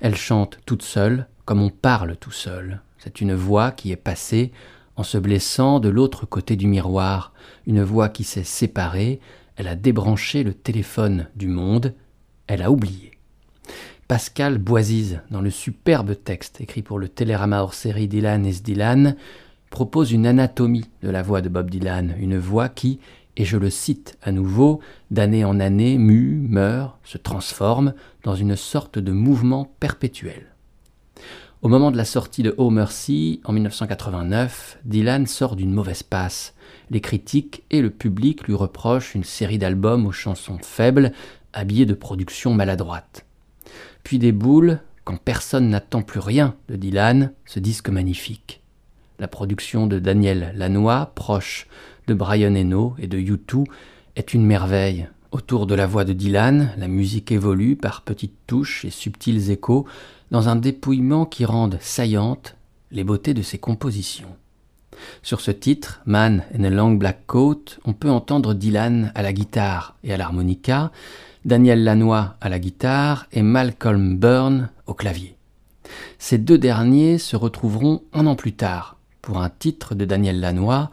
Elle 0.00 0.16
chante 0.16 0.58
toute 0.66 0.82
seule, 0.82 1.26
comme 1.44 1.62
on 1.62 1.70
parle 1.70 2.16
tout 2.16 2.30
seul. 2.30 2.80
C'est 2.98 3.20
une 3.20 3.34
voix 3.34 3.70
qui 3.70 3.92
est 3.92 3.96
passée 3.96 4.52
en 4.96 5.02
se 5.02 5.16
blessant 5.18 5.80
de 5.80 5.88
l'autre 5.88 6.26
côté 6.26 6.56
du 6.56 6.66
miroir, 6.66 7.32
une 7.66 7.82
voix 7.82 8.10
qui 8.10 8.24
s'est 8.24 8.44
séparée, 8.44 9.20
elle 9.56 9.68
a 9.68 9.74
débranché 9.74 10.42
le 10.42 10.52
téléphone 10.52 11.28
du 11.36 11.48
monde, 11.48 11.94
elle 12.46 12.62
a 12.62 12.70
oublié. 12.70 13.09
Pascal 14.10 14.58
Boisise, 14.58 15.20
dans 15.30 15.40
le 15.40 15.50
superbe 15.50 16.16
texte 16.24 16.60
écrit 16.60 16.82
pour 16.82 16.98
le 16.98 17.08
télérama 17.08 17.62
hors 17.62 17.74
série 17.74 18.08
Dylan 18.08 18.44
et 18.44 18.50
Dylan, 18.50 19.14
propose 19.70 20.10
une 20.10 20.26
anatomie 20.26 20.86
de 21.04 21.10
la 21.10 21.22
voix 21.22 21.42
de 21.42 21.48
Bob 21.48 21.70
Dylan, 21.70 22.16
une 22.18 22.36
voix 22.36 22.68
qui, 22.68 22.98
et 23.36 23.44
je 23.44 23.56
le 23.56 23.70
cite 23.70 24.18
à 24.20 24.32
nouveau, 24.32 24.80
d'année 25.12 25.44
en 25.44 25.60
année 25.60 25.96
mue, 25.96 26.44
meurt, 26.48 26.98
se 27.04 27.18
transforme 27.18 27.94
dans 28.24 28.34
une 28.34 28.56
sorte 28.56 28.98
de 28.98 29.12
mouvement 29.12 29.72
perpétuel. 29.78 30.56
Au 31.62 31.68
moment 31.68 31.92
de 31.92 31.96
la 31.96 32.04
sortie 32.04 32.42
de 32.42 32.52
Oh 32.58 32.70
Mercy, 32.70 33.40
en 33.44 33.52
1989, 33.52 34.80
Dylan 34.86 35.28
sort 35.28 35.54
d'une 35.54 35.72
mauvaise 35.72 36.02
passe. 36.02 36.54
Les 36.90 37.00
critiques 37.00 37.62
et 37.70 37.80
le 37.80 37.90
public 37.90 38.42
lui 38.48 38.54
reprochent 38.54 39.14
une 39.14 39.22
série 39.22 39.58
d'albums 39.58 40.04
aux 40.04 40.10
chansons 40.10 40.58
faibles, 40.60 41.12
habillés 41.52 41.86
de 41.86 41.94
productions 41.94 42.54
maladroites 42.54 43.24
puis 44.02 44.18
des 44.18 44.32
boules, 44.32 44.80
quand 45.04 45.16
personne 45.16 45.70
n'attend 45.70 46.02
plus 46.02 46.20
rien 46.20 46.54
de 46.68 46.76
Dylan, 46.76 47.32
ce 47.46 47.60
disque 47.60 47.88
magnifique. 47.88 48.62
La 49.18 49.28
production 49.28 49.86
de 49.86 49.98
Daniel 49.98 50.52
Lanois, 50.56 51.12
proche 51.14 51.66
de 52.06 52.14
Brian 52.14 52.54
Eno 52.54 52.94
et 52.98 53.06
de 53.06 53.18
U2, 53.18 53.64
est 54.16 54.34
une 54.34 54.46
merveille. 54.46 55.08
Autour 55.32 55.66
de 55.66 55.74
la 55.74 55.86
voix 55.86 56.04
de 56.04 56.12
Dylan, 56.12 56.72
la 56.76 56.88
musique 56.88 57.30
évolue 57.30 57.76
par 57.76 58.02
petites 58.02 58.46
touches 58.46 58.84
et 58.84 58.90
subtils 58.90 59.50
échos 59.50 59.86
dans 60.30 60.48
un 60.48 60.56
dépouillement 60.56 61.26
qui 61.26 61.44
rende 61.44 61.78
saillantes 61.80 62.56
les 62.90 63.04
beautés 63.04 63.34
de 63.34 63.42
ses 63.42 63.58
compositions. 63.58 64.34
Sur 65.22 65.40
ce 65.40 65.50
titre, 65.50 66.00
Man 66.06 66.44
in 66.58 66.64
a 66.64 66.70
Long 66.70 66.92
Black 66.92 67.26
Coat, 67.26 67.78
on 67.84 67.92
peut 67.92 68.10
entendre 68.10 68.54
Dylan 68.54 69.12
à 69.14 69.22
la 69.22 69.32
guitare 69.32 69.96
et 70.04 70.12
à 70.12 70.16
l'harmonica, 70.16 70.90
Daniel 71.44 71.84
Lanois 71.84 72.36
à 72.40 72.48
la 72.48 72.58
guitare 72.58 73.26
et 73.32 73.42
Malcolm 73.42 74.18
Byrne 74.18 74.70
au 74.86 74.94
clavier. 74.94 75.36
Ces 76.18 76.38
deux 76.38 76.58
derniers 76.58 77.18
se 77.18 77.36
retrouveront 77.36 78.02
un 78.12 78.26
an 78.26 78.36
plus 78.36 78.52
tard 78.52 78.96
pour 79.22 79.38
un 79.38 79.50
titre 79.50 79.94
de 79.94 80.04
Daniel 80.04 80.40
Lanois 80.40 80.90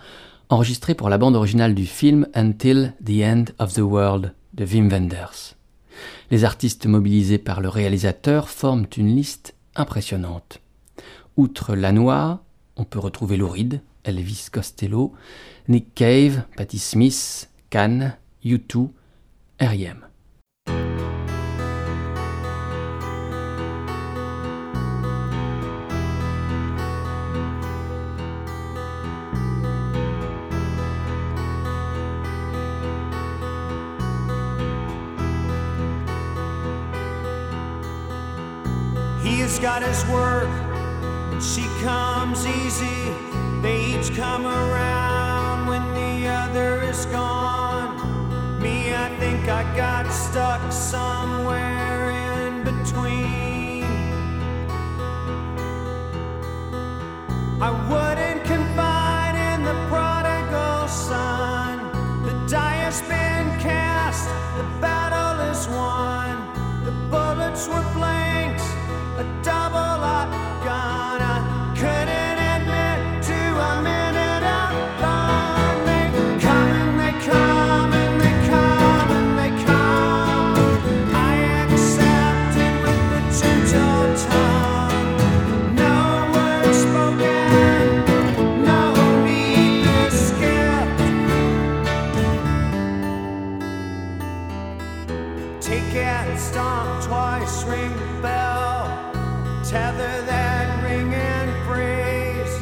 enregistré 0.50 0.96
pour 0.96 1.10
la 1.10 1.18
bande 1.18 1.36
originale 1.36 1.76
du 1.76 1.86
film 1.86 2.28
Until 2.34 2.94
the 3.04 3.22
End 3.22 3.46
of 3.60 3.74
the 3.74 3.80
World 3.80 4.34
de 4.54 4.66
Wim 4.66 4.90
Wenders. 4.90 5.56
Les 6.32 6.46
artistes 6.46 6.86
mobilisés 6.86 7.38
par 7.38 7.62
le 7.62 7.70
réalisateur 7.70 8.50
forment 8.50 8.88
une 8.96 9.16
liste 9.16 9.56
impressionnante. 9.76 10.60
Outre 11.36 11.76
Lanois, 11.76 12.42
on 12.76 12.84
peut 12.84 13.00
retrouver 13.00 13.38
Lou 13.38 13.50
Reed, 13.50 13.82
Elvis 14.08 14.50
Costello, 14.50 15.12
Nick 15.68 15.94
Cave, 15.94 16.44
Patti 16.56 16.78
Smith, 16.78 17.48
Cannes, 17.70 18.14
U2, 18.44 18.90
R.E.M. 19.60 20.06
He's 39.22 39.60
got 39.60 39.82
his 39.82 40.06
work, 40.06 40.48
she 41.42 41.64
comes 41.84 42.46
easy. 42.46 43.27
They 43.62 43.98
each 43.98 44.16
come 44.16 44.46
around 44.46 45.68
when 45.68 45.84
the 45.94 46.28
other 46.28 46.84
is 46.84 47.06
gone. 47.08 48.62
Me, 48.62 48.94
I 48.94 49.10
think 49.20 49.50
I 49.50 49.64
got 49.76 50.12
stuck 50.12 50.72
somewhere 50.72 52.12
in 52.12 52.64
between. 52.64 53.84
I 57.60 57.72
wouldn't 57.90 58.44
confide 58.46 59.36
in 59.54 59.64
the 59.64 59.74
prodigal 59.90 60.88
son. 60.88 61.80
The 62.24 62.34
die 62.48 62.78
has 62.86 63.02
been 63.02 63.60
cast, 63.60 64.30
the 64.58 64.66
battle 64.80 65.40
is 65.50 65.68
won. 65.70 66.38
The 66.86 66.92
bullets 67.10 67.68
were 67.68 67.84
blanks, 67.96 68.27
ring 97.38 97.94
the 97.94 98.22
bell, 98.22 98.88
tether 99.64 100.22
that 100.26 100.84
ring 100.84 101.14
and 101.14 101.50
phrase. 101.68 102.54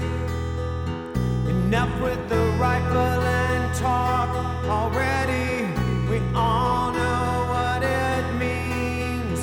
Enough 1.47 2.01
with 2.01 2.27
the 2.27 2.43
rifle 2.59 2.97
and 2.97 3.73
talk 3.75 4.29
already. 4.65 5.63
We 6.09 6.19
all 6.35 6.91
know 6.91 7.45
what 7.53 7.83
it 7.83 8.25
means. 8.37 9.39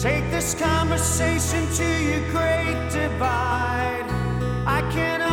Take 0.00 0.30
this 0.30 0.54
conversation 0.54 1.66
to 1.74 1.84
your 1.84 2.30
great 2.30 2.90
divide. 2.92 4.06
I 4.66 4.80
can 4.92 5.23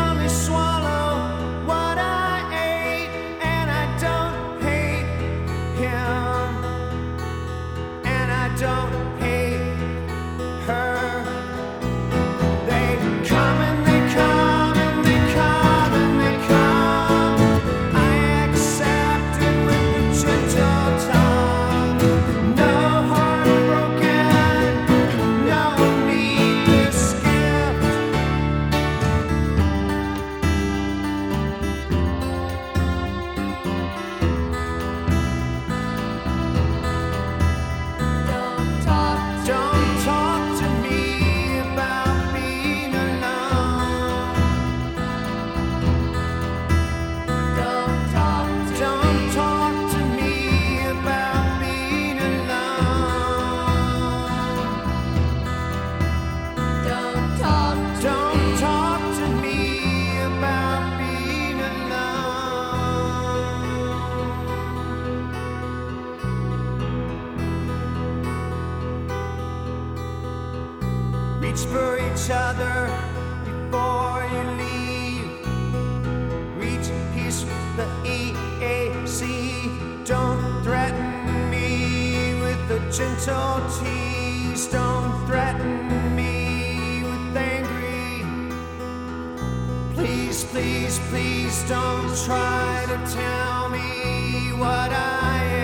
Please, 90.62 91.00
please, 91.10 91.64
don't 91.64 92.16
try 92.24 92.86
to 92.88 93.12
tell 93.12 93.68
me 93.70 94.54
what 94.60 94.92
I 94.92 95.44
am. 95.44 95.61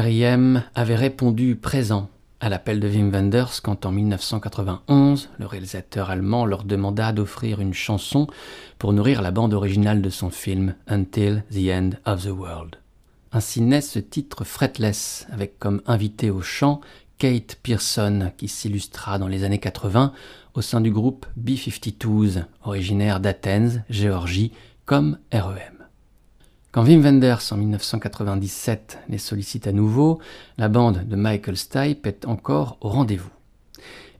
R.I.M. 0.00 0.62
avait 0.74 0.96
répondu 0.96 1.56
présent 1.56 2.08
à 2.40 2.48
l'appel 2.48 2.80
de 2.80 2.88
Wim 2.88 3.10
Wenders 3.10 3.60
quand 3.62 3.84
en 3.84 3.92
1991, 3.92 5.28
le 5.38 5.44
réalisateur 5.44 6.08
allemand 6.08 6.46
leur 6.46 6.64
demanda 6.64 7.12
d'offrir 7.12 7.60
une 7.60 7.74
chanson 7.74 8.26
pour 8.78 8.94
nourrir 8.94 9.20
la 9.20 9.30
bande 9.30 9.52
originale 9.52 10.00
de 10.00 10.08
son 10.08 10.30
film 10.30 10.74
Until 10.88 11.44
the 11.50 11.68
End 11.70 11.90
of 12.06 12.24
the 12.24 12.30
World. 12.30 12.76
Ainsi 13.32 13.60
naît 13.60 13.82
ce 13.82 13.98
titre 13.98 14.44
fretless, 14.44 15.26
avec 15.32 15.58
comme 15.58 15.82
invité 15.84 16.30
au 16.30 16.40
chant 16.40 16.80
Kate 17.18 17.58
Pearson, 17.62 18.32
qui 18.38 18.48
s'illustra 18.48 19.18
dans 19.18 19.28
les 19.28 19.44
années 19.44 19.58
80 19.58 20.14
au 20.54 20.62
sein 20.62 20.80
du 20.80 20.90
groupe 20.90 21.26
B-52s, 21.36 22.46
originaire 22.64 23.20
d'Athènes, 23.20 23.84
Géorgie, 23.90 24.52
comme 24.86 25.18
REM. 25.30 25.79
Quand 26.72 26.84
Wim 26.84 27.00
Wenders, 27.02 27.42
en 27.50 27.56
1997, 27.56 29.00
les 29.08 29.18
sollicite 29.18 29.66
à 29.66 29.72
nouveau, 29.72 30.20
la 30.56 30.68
bande 30.68 31.04
de 31.04 31.16
Michael 31.16 31.56
Stipe 31.56 32.06
est 32.06 32.26
encore 32.26 32.78
au 32.80 32.88
rendez-vous 32.88 33.30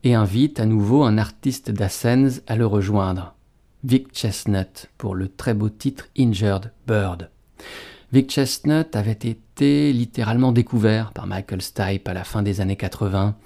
et 0.03 0.14
invite 0.14 0.59
à 0.59 0.66
nouveau 0.66 1.05
un 1.05 1.16
artiste 1.16 1.70
d'Athens 1.70 2.42
à 2.48 2.57
le 2.57 2.66
rejoindre, 2.66 3.36
Vic 3.84 4.12
Chestnut, 4.12 4.90
pour 4.98 5.14
le 5.14 5.28
très 5.28 5.55
beau 5.55 5.68
titre 5.68 6.09
Injured 6.18 6.72
Bird. 6.88 7.30
Vic 8.12 8.28
Chestnut 8.28 8.96
avait 8.96 9.12
été 9.12 9.92
littéralement 9.92 10.51
découvert 10.51 11.12
par 11.12 11.28
Michael 11.28 11.62
Stipe 11.62 12.09
à 12.09 12.14
la 12.14 12.24
fin 12.24 12.42
des 12.42 12.61
années 12.61 12.74
80 12.74 13.36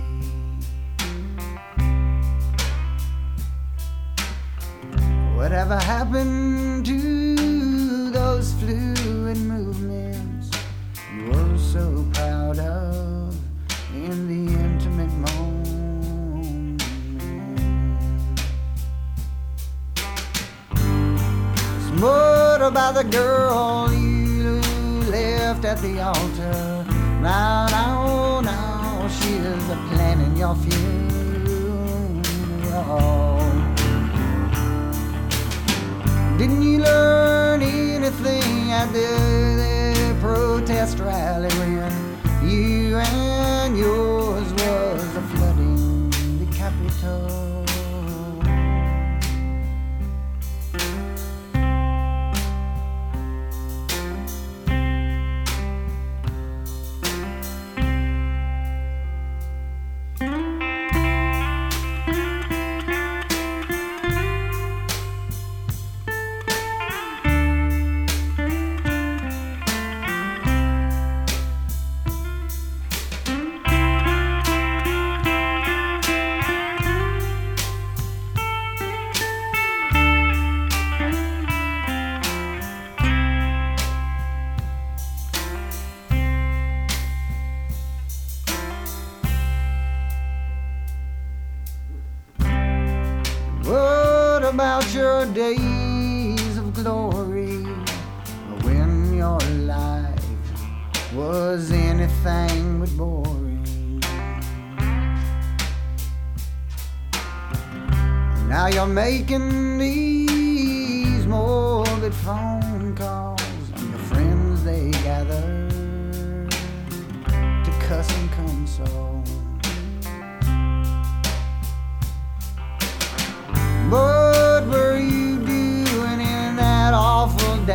Whatever 5.35 5.77
happened 5.77 6.83
to 6.87 8.09
those 8.09 8.53
fluid 8.53 9.37
movements 9.37 10.49
you 11.15 11.25
were 11.29 11.57
so 11.59 12.03
proud 12.13 12.57
of 12.57 13.35
in 13.93 14.17
the 14.31 14.51
intimate 14.51 15.13
moment? 15.27 16.81
What 22.01 22.61
about 22.63 22.95
the 22.95 23.03
girl 23.03 23.93
you 23.93 24.59
left 25.11 25.65
at 25.65 25.77
the 25.83 26.01
altar? 26.01 26.80
Now, 27.21 27.67
now, 27.67 28.41
now, 28.41 29.07
she 29.07 29.35
is 29.35 29.63
planning 29.89 30.35
your 30.35 30.55
funeral. 30.55 30.81
Didn't 36.39 36.63
you 36.63 36.79
learn 36.79 37.61
anything 37.61 38.71
at 38.71 38.91
the, 38.91 39.07
the 39.61 40.17
protest 40.19 40.97
rally 40.97 41.49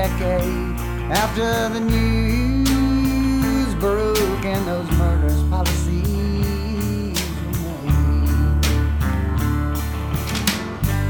decade 0.08 0.78
after 1.10 1.68
the 1.70 1.80
news 1.80 3.74
broke 3.74 4.44
and 4.44 4.66
those 4.66 4.88
murderous 4.92 5.42
policies 5.50 7.18
were 7.64 7.82
made? 7.82 8.66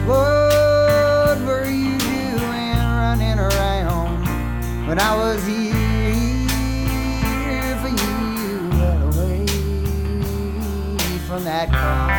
What 0.06 1.38
were 1.46 1.68
you 1.68 1.98
doing 1.98 2.78
running 2.78 3.38
around 3.38 4.26
when 4.86 4.98
I 4.98 5.14
was 5.14 5.44
here 5.44 5.66
for 7.82 7.88
you 7.88 8.70
away 9.08 9.46
from 11.26 11.44
that 11.44 11.68
crowd? 11.70 12.15